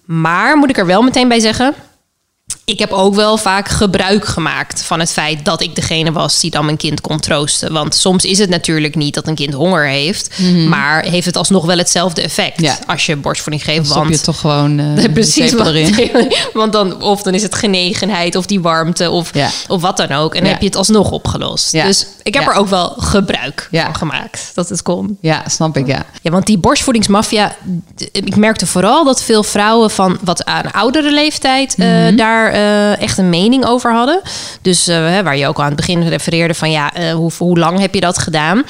[0.04, 1.74] Maar moet ik er wel meteen bij zeggen
[2.64, 6.50] ik heb ook wel vaak gebruik gemaakt van het feit dat ik degene was die
[6.50, 7.72] dan mijn kind kon troosten.
[7.72, 10.30] Want soms is het natuurlijk niet dat een kind honger heeft,
[10.68, 12.64] maar heeft het alsnog wel hetzelfde effect Mhm.
[12.64, 12.78] Ja.
[12.86, 13.88] als je borstvoeding geeft.
[13.88, 16.12] Dan want je toch gewoon de Precies, want, erin.
[16.52, 19.48] want dan, of dan is het genegenheid of die warmte of, Ja.
[19.68, 20.32] of wat dan ook.
[20.34, 20.52] En dan Ja.
[20.52, 21.72] heb je het alsnog opgelost.
[21.72, 25.18] Dus ik heb er ook wel gebruik van gemaakt dat het kon.
[25.20, 26.06] Ja, snap ik, ja.
[26.22, 27.56] Ja, want die borstvoedingsmafia,
[28.12, 32.16] ik merkte vooral dat veel vrouwen van wat aan oudere leeftijd eh, Mhm.
[32.16, 34.20] daar eh, echt een mening over hadden.
[34.62, 37.80] Dus eh, waar je ook aan het begin refereerde van ja, eh, hoe, hoe lang
[37.80, 38.62] heb je dat gedaan?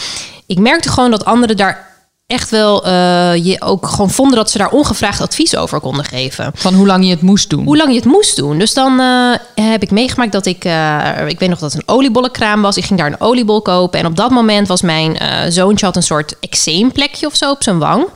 [0.46, 1.93] Ik merkte gewoon dat anderen daar
[2.26, 6.50] echt wel eh, je ook gewoon vonden dat ze daar ongevraagd advies over konden geven.
[6.54, 7.64] Van hoe lang je het moest doen.
[7.64, 8.58] Hoe lang je het moest doen.
[8.58, 10.64] Dus dan eh, heb ik meegemaakt dat ik...
[10.64, 12.76] eh, ik weet nog dat het een oliebollenkraam was.
[12.76, 14.00] Ik ging daar een oliebol kopen.
[14.00, 15.16] En op dat moment was mijn
[15.52, 15.86] zoontje...
[15.86, 18.06] had een soort eczeemplekje of zo op zijn wang.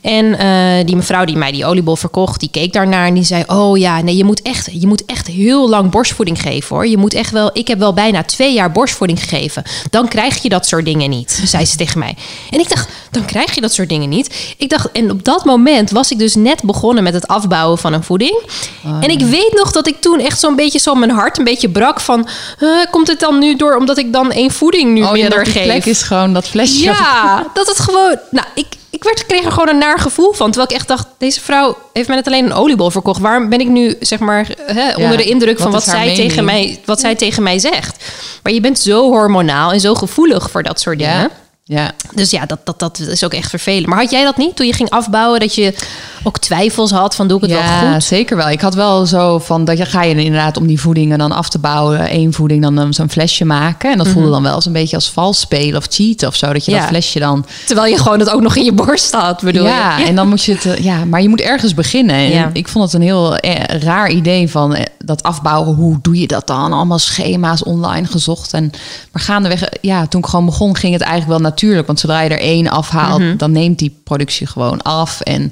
[0.00, 2.40] En eh, die mevrouw die mij die oliebol verkocht...
[2.40, 3.44] die keek daarnaar en die zei...
[3.46, 6.86] oh ja, nee, je moet echt, je moet echt heel lang borstvoeding geven hoor.
[6.86, 7.50] Je moet echt wel...
[7.52, 9.62] Ik heb wel bijna twee jaar borstvoeding gegeven.
[9.90, 12.16] Dan krijg je dat soort dingen niet, zei ze tegen mij.
[12.50, 14.54] En ik dacht, dan krijg je dat soort dingen niet.
[14.56, 17.92] Ik dacht, en op dat moment was ik dus net begonnen met het afbouwen van
[17.92, 18.40] een voeding.
[19.00, 21.68] en ik weet nog dat ik toen echt zo'n beetje zo mijn hart een beetje
[21.68, 22.28] brak van...
[22.90, 25.52] komt het dan nu door omdat ik dan één voeding nu oh ja, minder die
[25.52, 25.64] geef?
[25.64, 26.82] plek is gewoon dat flesje.
[26.82, 28.16] Ja, dat het gewoon...
[28.30, 30.50] Nou, ik, ik werd, kreeg er gewoon een naar gevoel van.
[30.50, 33.20] Terwijl ik echt dacht, deze vrouw heeft mij net alleen een oliebol verkocht.
[33.20, 36.80] Waarom ben ik nu, zeg maar, hè, onder de indruk van wat zij, tegen mij,
[36.84, 38.04] wat zij tegen mij zegt?
[38.42, 41.20] Maar je bent zo hormonaal en zo gevoelig voor dat soort dingen.
[41.20, 41.30] Ja,
[41.68, 41.90] ja.
[42.14, 43.86] Dus ja, dat, dat, dat is ook echt vervelend.
[43.86, 45.40] Maar had jij dat niet toen je ging afbouwen?
[45.40, 45.74] Dat je
[46.22, 48.02] ook twijfels had van doe ik het ja, wel goed?
[48.04, 48.50] zeker wel.
[48.50, 51.48] Ik had wel zo van dat je ga je inderdaad om die voedingen dan af
[51.48, 54.66] te bouwen, één voeding dan um, zo'n flesje maken en dat voelde dan wel eens
[54.66, 56.78] een beetje als vals spelen of cheaten of zo dat je Ja.
[56.78, 59.98] dat flesje dan Terwijl je gewoon het ook nog in je borst had, bedoel ja,
[59.98, 60.04] je?
[60.08, 62.16] en dan moet je het eh, ja, maar je moet ergens beginnen.
[62.16, 62.50] En Ja.
[62.52, 65.74] ik vond het een heel eh, raar idee van eh, dat afbouwen.
[65.74, 66.72] Hoe doe je dat dan?
[66.72, 68.70] Allemaal schema's online gezocht en
[69.12, 72.30] maar gaandeweg, ja, toen ik gewoon begon, ging het eigenlijk wel natuurlijk, want zodra je
[72.30, 73.36] er één afhaalt, Mhm.
[73.36, 75.42] dan neemt die productie gewoon af en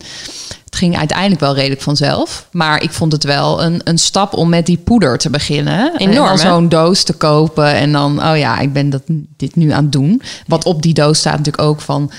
[0.64, 2.46] het ging uiteindelijk wel redelijk vanzelf.
[2.50, 5.92] Maar ik vond het wel een, een stap om met die poeder te beginnen.
[5.96, 7.74] Enorm, En zo'n doos te kopen.
[7.74, 9.02] En dan, oh ja, ik ben dat,
[9.36, 10.22] dit nu aan het doen.
[10.46, 12.10] Wat op die doos staat natuurlijk ook van...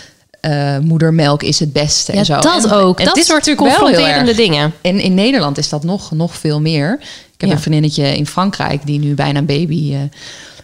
[0.42, 2.40] eh, moedermelk is het beste Ja, en zo.
[2.40, 3.00] dat En- ook.
[3.00, 4.74] en dat is soort natuurlijk confronterende dingen.
[4.82, 6.98] En in Nederland is dat nog, nog veel meer.
[7.34, 7.56] Ik heb Ja.
[7.56, 8.86] een vriendinnetje in Frankrijk...
[8.86, 10.00] die nu bijna een baby eh,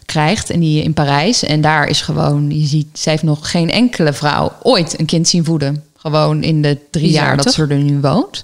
[0.05, 1.43] krijgt en die in Parijs.
[1.43, 5.27] En daar is gewoon, je ziet, zij heeft nog geen enkele vrouw ooit een kind
[5.27, 5.83] zien voeden.
[5.97, 7.53] Gewoon in de drie Bizar, jaar dat toch?
[7.53, 8.43] ze er nu woont.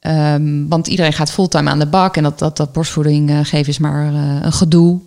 [0.00, 3.68] Ehm, want iedereen gaat fulltime aan de bak en dat, dat, dat borstvoeding eh, geven
[3.68, 5.00] is maar eh, een gedoe.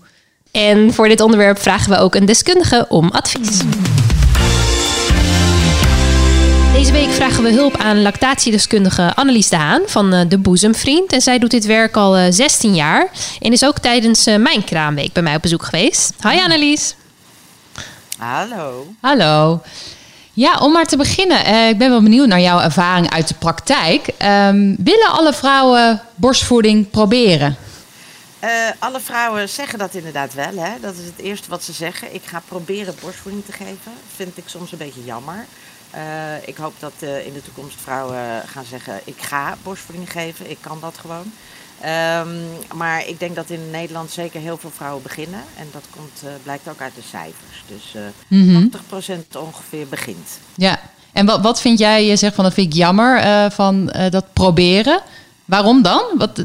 [0.52, 3.62] En voor dit onderwerp vragen we ook een deskundige om advies.
[6.74, 11.14] Deze week vragen we hulp aan lactatiedeskundige Annelies de Haan van eh, De Boezemvriend.
[11.14, 13.08] En zij doet dit werk al eh, 16 jaar
[13.40, 16.14] en is ook tijdens eh, mijn kraamweek bij mij op bezoek geweest.
[16.22, 16.96] Hi Annelies.
[18.18, 18.88] Hallo.
[19.02, 19.62] Hallo.
[20.34, 21.46] Ja, om maar te beginnen.
[21.46, 24.08] eh, ik ben wel benieuwd naar jouw ervaring uit de praktijk.
[24.18, 27.56] Ehm, willen alle vrouwen borstvoeding proberen?
[28.40, 30.52] Eh, alle vrouwen zeggen dat inderdaad wel.
[30.58, 30.72] Hè?
[30.82, 32.14] Dat is het eerste wat ze zeggen.
[32.14, 33.92] Ik ga proberen borstvoeding te geven.
[34.16, 35.46] Vind ik soms een beetje jammer.
[35.92, 40.50] Eh, ik hoop dat eh, in de toekomst vrouwen gaan zeggen: ik ga borstvoeding geven.
[40.50, 41.32] Ik kan dat gewoon.
[41.82, 42.28] Ehm,
[42.76, 45.44] maar ik denk dat in Nederland zeker heel veel vrouwen beginnen.
[45.58, 47.64] En dat komt, eh, blijkt ook uit de cijfers.
[47.68, 48.70] Dus eh Mhm.
[48.70, 50.30] 80% ongeveer begint.
[50.56, 50.80] Ja.
[51.12, 52.06] En wat, wat vind jij?
[52.06, 55.02] Je zegt van dat vind ik jammer eh, van eh, dat proberen.
[55.46, 56.02] Waarom dan?
[56.18, 56.44] Wat,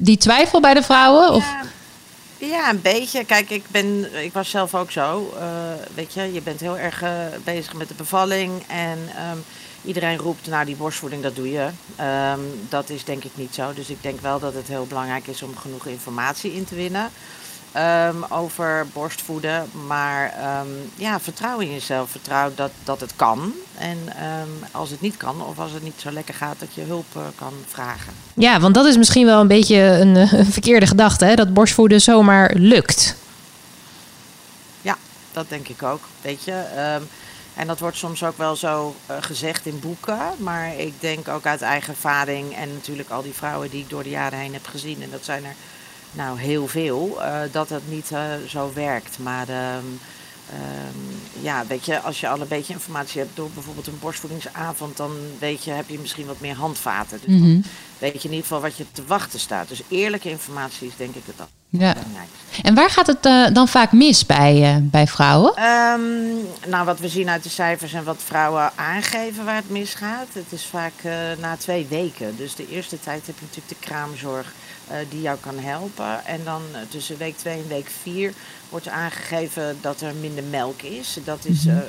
[0.00, 1.32] die twijfel bij de vrouwen?
[1.32, 1.44] Of?
[1.44, 1.62] Ja,
[2.40, 3.24] ja, een beetje.
[3.24, 5.34] Kijk, ik, ben, ik was zelf ook zo.
[5.38, 5.46] eh,
[5.94, 7.10] weet je, je bent heel erg eh,
[7.44, 8.62] bezig met de bevalling.
[8.66, 9.38] En ehm,
[9.84, 11.68] iedereen roept, nou die borstvoeding, dat doe je.
[11.96, 13.72] Ehm, dat is denk ik niet zo.
[13.74, 17.10] Dus ik denk wel dat het heel belangrijk is om genoeg informatie in te winnen.
[17.72, 19.70] Ehm, over borstvoeden.
[19.86, 22.10] Maar ehm, ja, vertrouw in jezelf.
[22.10, 23.52] Vertrouw dat, dat het kan.
[23.78, 26.82] En ehm, als het niet kan, of als het niet zo lekker gaat, dat je
[26.82, 28.12] hulp eh, kan vragen.
[28.34, 31.34] Ja, want dat is misschien wel een beetje een, eh, een verkeerde gedachte, hè?
[31.34, 33.16] dat borstvoeden zomaar lukt.
[34.80, 34.96] Ja,
[35.32, 36.00] dat denk ik ook.
[36.22, 36.98] Weet je.
[37.60, 40.18] En dat wordt soms ook wel zo eh, gezegd in boeken.
[40.36, 42.56] Maar ik denk ook uit eigen ervaring.
[42.56, 45.02] En natuurlijk al die vrouwen die ik door de jaren heen heb gezien.
[45.02, 45.54] En dat zijn er
[46.12, 47.22] nou heel veel.
[47.22, 49.18] eh, dat het niet eh, zo werkt.
[49.18, 49.84] Maar ehm,
[50.50, 54.96] ehm, ja, weet je, als je al een beetje informatie hebt door bijvoorbeeld een borstvoedingsavond.
[54.96, 57.20] Dan weet je, heb je misschien wat meer handvaten.
[57.26, 57.44] Dus Mhm.
[57.52, 57.64] dan
[57.98, 59.68] weet je in ieder geval wat je te wachten staat.
[59.68, 61.34] Dus eerlijke informatie is denk ik het
[61.68, 61.92] Ja.
[61.92, 62.36] belangrijkste.
[62.62, 65.54] En waar gaat het eh, dan vaak mis bij, bij vrouwen?
[65.56, 66.00] Ehm,
[66.70, 70.52] nou, wat we zien uit de cijfers en wat vrouwen aangeven waar het misgaat, het
[70.52, 70.92] is vaak
[71.40, 72.36] na twee weken.
[72.36, 74.52] Dus de eerste tijd heb je natuurlijk de kraamzorg
[75.08, 76.24] die jou kan helpen.
[76.24, 78.32] En dan eh, tussen week 2 en week 4
[78.68, 81.18] wordt aangegeven dat er minder melk is.
[81.24, 81.82] Dat is eh, eh,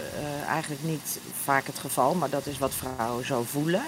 [0.47, 3.81] eigenlijk niet vaak het geval, maar dat is wat vrouwen zo voelen.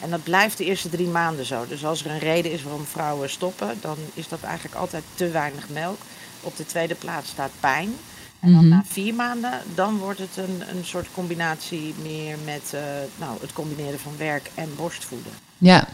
[0.00, 1.64] En dat blijft de eerste drie maanden zo.
[1.68, 5.28] Dus als er een reden is waarom vrouwen stoppen, dan is dat eigenlijk altijd te
[5.30, 5.98] weinig melk.
[6.40, 7.94] Op de tweede plaats staat pijn.
[8.40, 8.68] En dan Mhm.
[8.68, 12.80] na vier maanden, dan wordt het een, een soort combinatie meer met eh,
[13.18, 15.32] nou, het combineren van werk en borstvoeden.
[15.58, 15.88] Ja.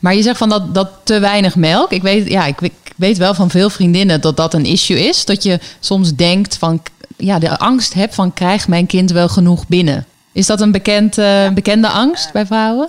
[0.00, 1.90] Maar je zegt van dat, dat te weinig melk.
[1.92, 5.06] Ik weet, ja, ik, weet- ik weet wel van veel vriendinnen dat dat een issue
[5.08, 5.24] is.
[5.24, 6.82] Dat je soms denkt van,
[7.16, 10.06] ja, de angst hebt van krijgt mijn kind wel genoeg binnen?
[10.32, 12.88] Is dat een bekend, eh, bekende angst bij vrouwen?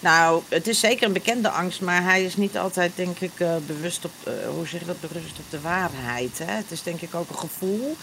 [0.00, 3.48] Nou, het is zeker een bekende angst, maar hij is niet altijd, denk ik, eh,
[3.66, 6.38] bewust op, eh, hoe zeg je dat, bewust op de waarheid.
[6.44, 6.52] Hè?
[6.52, 7.96] Het is denk ik ook een gevoel.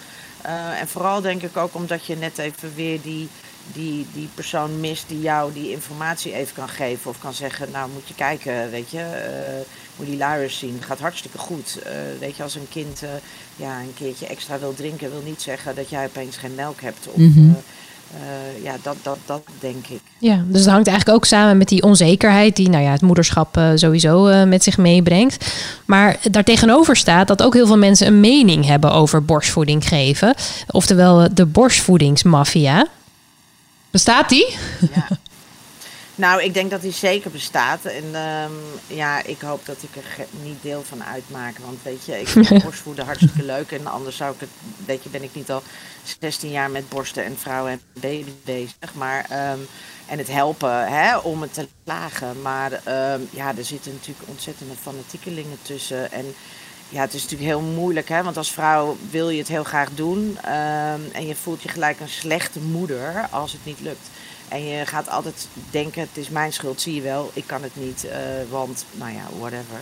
[0.80, 3.30] En vooral denk ik ook omdat je net even weer die,
[3.74, 7.10] die, die persoon mist die jou die informatie even kan geven.
[7.10, 9.54] Of kan zeggen, nou moet je kijken, weet je, eh,
[9.96, 10.78] moet die luiers zien.
[10.80, 11.80] Gaat hartstikke goed.
[11.84, 13.10] Eh, weet je, als een kind eh,
[13.56, 17.08] ja, een keertje extra wil drinken, wil niet zeggen dat jij opeens geen melk hebt.
[17.08, 17.52] Of, Mhm.
[18.64, 20.00] ja, dat, dat, dat denk ik.
[20.18, 23.60] Ja, dus het hangt eigenlijk ook samen met die onzekerheid die nou ja, het moederschap
[23.76, 25.46] sowieso met zich meebrengt.
[25.86, 30.34] Maar daartegenover staat dat ook heel veel mensen een mening hebben over borstvoeding geven.
[30.68, 32.88] Oftewel de borstvoedingsmafia.
[33.92, 34.58] Bestaat die?
[34.94, 35.08] Ja.
[36.20, 37.86] Nou, ik denk dat die zeker bestaat.
[37.86, 38.52] En ehm,
[38.88, 41.58] ja, ik hoop dat ik er niet deel van uitmaak.
[41.58, 43.72] Want weet je, ik vind borstvoeden hartstikke leuk.
[43.72, 44.50] En anders zou ik het,
[44.86, 45.64] weet je, ben ik niet al
[46.20, 48.94] 16 jaar met borsten en vrouwen en baby bezig.
[48.94, 49.60] Maar, ehm,
[50.06, 52.42] en het helpen hè, om het te lagen.
[52.42, 56.12] Maar ehm, ja, er zitten natuurlijk ontzettende fanatiekelingen tussen.
[56.12, 56.36] En
[56.90, 58.24] ja, het is natuurlijk heel moeilijk, hè?
[58.24, 60.38] want als vrouw wil je het heel graag doen.
[60.42, 64.10] ehm, en je voelt je gelijk een slechte moeder als het niet lukt.
[64.48, 67.76] En je gaat altijd denken, het is mijn schuld, zie je wel, ik kan het
[67.76, 69.80] niet, eh, want, nou ja, whatever.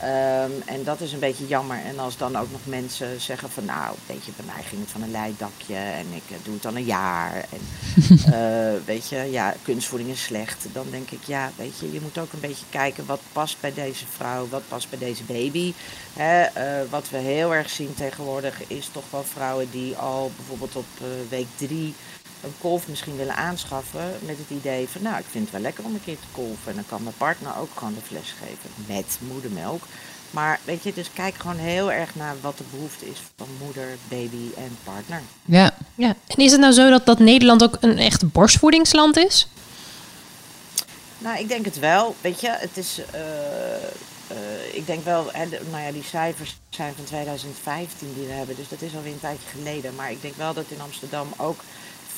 [0.00, 1.78] Ehm, en dat is een beetje jammer.
[1.84, 4.90] En als dan ook nog mensen zeggen van, nou, weet je, bij mij ging het
[4.90, 7.34] van een leidakje en ik eh, doe het al een jaar.
[7.34, 7.60] En
[8.34, 10.66] eh, weet je, ja, kunstvoeding is slecht.
[10.72, 13.74] Dan denk ik, ja, weet je, je moet ook een beetje kijken wat past bij
[13.74, 15.72] deze vrouw, wat past bij deze baby.
[16.12, 20.76] Hè, eh, wat we heel erg zien tegenwoordig is toch wel vrouwen die al bijvoorbeeld
[20.76, 20.86] op
[21.28, 21.94] week drie
[22.42, 25.84] een kolf misschien willen aanschaffen met het idee van, nou, ik vind het wel lekker
[25.84, 26.70] om een keer te kolven.
[26.70, 29.82] En dan kan mijn partner ook gewoon de fles geven met moedermelk.
[30.30, 33.96] Maar weet je, dus kijk gewoon heel erg naar wat de behoefte is van moeder,
[34.08, 35.22] baby en partner.
[35.44, 35.74] Ja.
[35.94, 36.14] ja.
[36.26, 39.48] En is het nou zo dat, dat Nederland ook een echt borstvoedingsland is?
[41.18, 42.14] Nou, ik denk het wel.
[42.20, 43.00] Weet je, het is.
[43.14, 43.20] Uh,
[44.32, 48.32] uh, ik denk wel, hè, de, nou ja, die cijfers zijn van 2015 die we
[48.32, 49.94] hebben, dus dat is alweer een tijdje geleden.
[49.94, 51.60] Maar ik denk wel dat in Amsterdam ook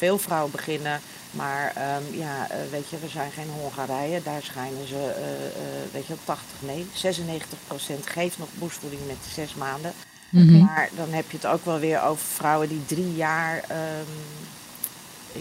[0.00, 1.00] veel vrouwen beginnen.
[1.30, 4.22] Maar um, ja, uh, weet je, we zijn geen Hongarije.
[4.22, 9.16] Daar schijnen ze, uh, uh, weet je, 80, nee, 96 procent geeft nog borstvoeding met
[9.32, 9.92] zes maanden.
[10.30, 10.64] Mm -hmm.
[10.64, 14.14] Maar dan heb je het ook wel weer over vrouwen die drie jaar, um,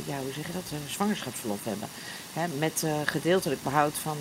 [0.06, 1.88] ja, hoe zeg je dat, zwangerschapsverlof hebben.
[2.34, 4.18] Hè, met gedeeltelijk behoud van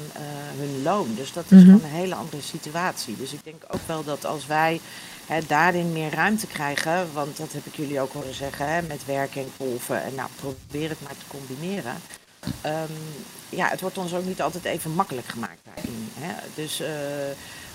[0.59, 1.15] hun loon.
[1.17, 1.67] Dus dat is mm -hmm.
[1.67, 3.17] gewoon een hele andere situatie.
[3.17, 4.81] Dus ik denk ook wel dat als wij
[5.29, 7.07] hè, daarin meer ruimte krijgen.
[7.13, 10.03] Want dat heb ik jullie ook horen zeggen, hè, met werken en kolven.
[10.03, 11.95] En nou, probeer het maar te combineren.
[12.67, 12.97] Um,
[13.49, 16.09] ja, het wordt ons ook niet altijd even makkelijk gemaakt daarin.
[16.19, 16.33] Hè.
[16.55, 16.87] Dus uh,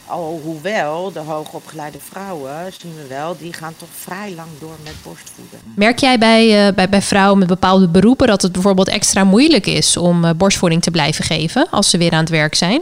[0.08, 5.60] alhoewel de hoogopgeleide vrouwen, zien we wel, die gaan toch vrij lang door met borstvoeden.
[5.76, 9.66] Merk jij bij, uh, bij, bij vrouwen met bepaalde beroepen dat het bijvoorbeeld extra moeilijk
[9.66, 12.82] is om uh, borstvoeding te blijven geven als ze weer aan het werk zijn?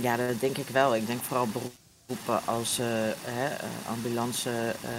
[0.00, 0.96] Ja, dat denk ik wel.
[0.96, 2.86] Ik denk vooral beroepen beroepen als uh,
[3.24, 3.48] hè,
[3.88, 4.90] ambulance uh,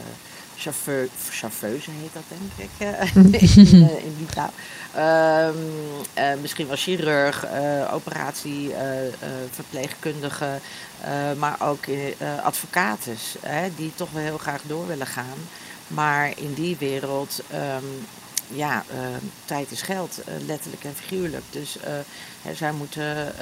[0.57, 2.71] chauffeur, chauffeuse heet dat denk ik
[3.55, 4.51] in, in die taal.
[5.47, 7.45] Um, misschien wel chirurg,
[7.91, 8.73] operatie,
[9.51, 10.59] verpleegkundige,
[11.37, 11.85] maar ook
[12.43, 13.17] advocaten
[13.75, 15.37] die toch wel heel graag door willen gaan.
[15.87, 18.05] Maar in die wereld um,
[18.47, 18.97] ja, uh,
[19.45, 21.43] tijd is geld, uh, letterlijk en figuurlijk.
[21.49, 23.33] Dus uh, zij, moeten,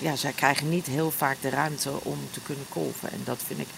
[0.00, 3.10] ja, zij krijgen niet heel vaak de ruimte om te kunnen kolven.
[3.12, 3.68] En dat vind ik,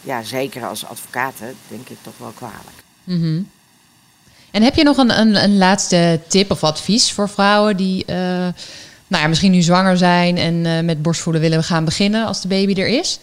[0.00, 1.34] ja, zeker als advocaat,
[1.68, 2.82] denk ik toch wel kwalijk.
[3.04, 3.48] -hmm.
[4.50, 8.04] En heb je nog een, een, een, laatste tip of advies voor vrouwen die
[9.06, 12.80] nou ja, misschien nu zwanger zijn en met borstvoeden willen gaan beginnen als de baby
[12.80, 13.20] er is?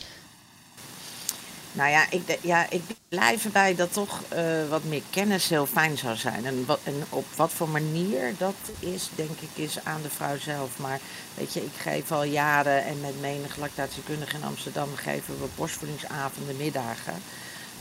[1.76, 5.98] Nou ja, ik, ja, ik blijf erbij dat toch uh, wat meer kennis heel fijn
[5.98, 6.46] zou zijn.
[6.46, 10.38] En, wat, en op wat voor manier dat is, denk ik, is aan de vrouw
[10.38, 10.80] zelf.
[10.80, 11.00] Maar
[11.34, 16.58] weet je, ik geef al jaren en met menig lactatiekundige in Amsterdam geven we borstvoedingsavonden,
[16.58, 17.14] middagen.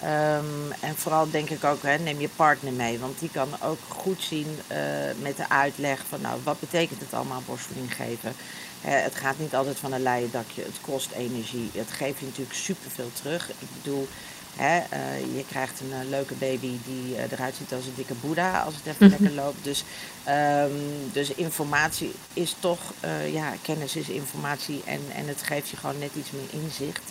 [0.03, 2.99] Um, en vooral denk ik ook, hè, neem je partner mee.
[2.99, 4.79] Want die kan ook goed zien uh,
[5.21, 8.33] met de uitleg van, nou, wat betekent het allemaal borstvoeding geven?
[8.87, 10.63] het gaat niet altijd van een leien dakje.
[10.63, 11.71] Het kost energie.
[11.73, 13.51] Het geeft je natuurlijk superveel terug.
[13.51, 14.09] Ik bedoel,
[14.57, 18.61] hè, uh, je krijgt een uh, leuke baby die eruit ziet als een dikke boeddha
[18.61, 19.65] als het even lekker loopt.
[19.65, 19.85] Dus,
[20.29, 22.81] um, dus informatie is toch,
[23.33, 27.03] ja, kennis is informatie en, en het geeft je gewoon net iets meer inzicht.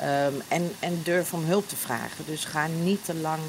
[0.00, 2.24] Um, en, en durf om hulp te vragen.
[2.26, 3.40] Dus ga niet te lang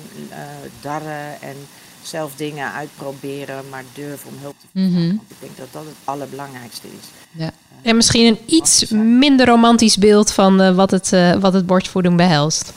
[0.82, 1.56] darren en
[2.02, 4.90] zelf dingen uitproberen, maar durf om hulp te vragen.
[4.90, 5.08] Mm -hmm.
[5.08, 7.08] Want ik denk dat dat het allerbelangrijkste is.
[7.32, 7.52] Ja.
[7.82, 12.18] En misschien een iets minder romantisch beeld van uh, wat, het, uh, wat het borstvoeding
[12.18, 12.74] behelst.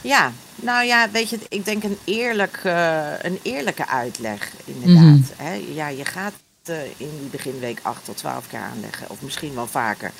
[0.00, 5.02] Ja, nou ja, weet je, ik denk een, eerlijk, uh, een eerlijke uitleg inderdaad.
[5.02, 5.46] Mm -hmm.
[5.46, 5.52] Hè?
[5.74, 6.32] Ja, je gaat
[6.96, 10.12] in die beginweek 8 tot 12 keer aanleggen, of misschien wel vaker.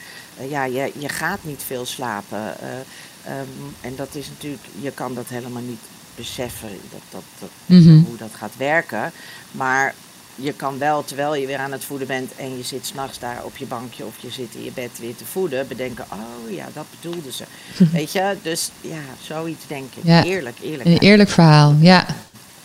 [0.48, 2.38] Ja, je, je gaat niet veel slapen.
[2.38, 5.80] Um, en dat is natuurlijk, je kan dat helemaal niet
[6.14, 8.04] beseffen, dat, dat, dat, mm -hmm.
[8.08, 9.12] hoe dat gaat werken.
[9.52, 9.94] Maar
[10.36, 13.40] je kan wel, terwijl je weer aan het voeden bent en je zit s'nachts daar
[13.44, 16.66] op je bankje of je zit in je bed weer te voeden, bedenken, oh ja,
[16.72, 17.44] dat bedoelden ze.
[17.92, 20.02] Weet je, dus ja, zoiets denk ik.
[20.04, 20.24] Ja.
[20.24, 20.84] Eerlijk, eerlijk.
[20.84, 22.06] Een eerlijk verhaal, ja.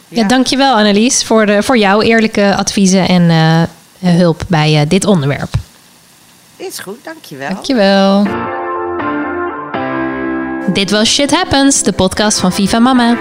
[0.07, 3.29] Ja, ja dankjewel Annelies voor, de, voor jouw eerlijke adviezen en
[3.99, 5.53] uh, hulp bij uh, dit onderwerp.
[6.61, 7.49] Is goed, dankjewel.
[7.49, 8.23] Dankjewel.
[10.73, 13.17] Dit was Shit Happens, de podcast van Viva Mama.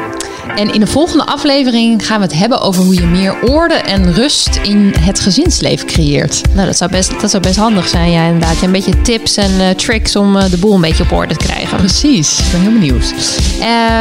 [0.57, 4.13] En in de volgende aflevering gaan we het hebben over hoe je meer orde en
[4.13, 6.41] rust in het gezinsleven creëert.
[6.55, 8.61] Nou, dat zou best, dat zou best handig zijn, ja, inderdaad.
[8.61, 11.37] Ja, een beetje tips en uh, tricks om uh, de boel een beetje op orde
[11.37, 11.77] te krijgen.
[11.77, 13.15] Precies, ik ben heel benieuwd.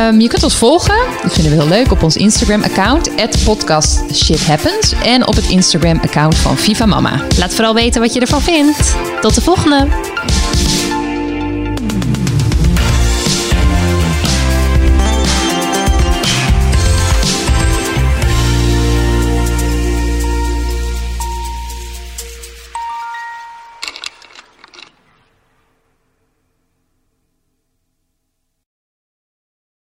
[0.09, 3.09] Um, je kunt ons volgen, dat vinden we heel leuk, op ons Instagram-account,
[3.43, 4.93] podcast Shit Happens.
[5.03, 7.21] En op het Instagram-account van Viva Mama.
[7.37, 8.95] Laat vooral weten wat je ervan vindt.
[9.21, 10.08] Tot de volgende!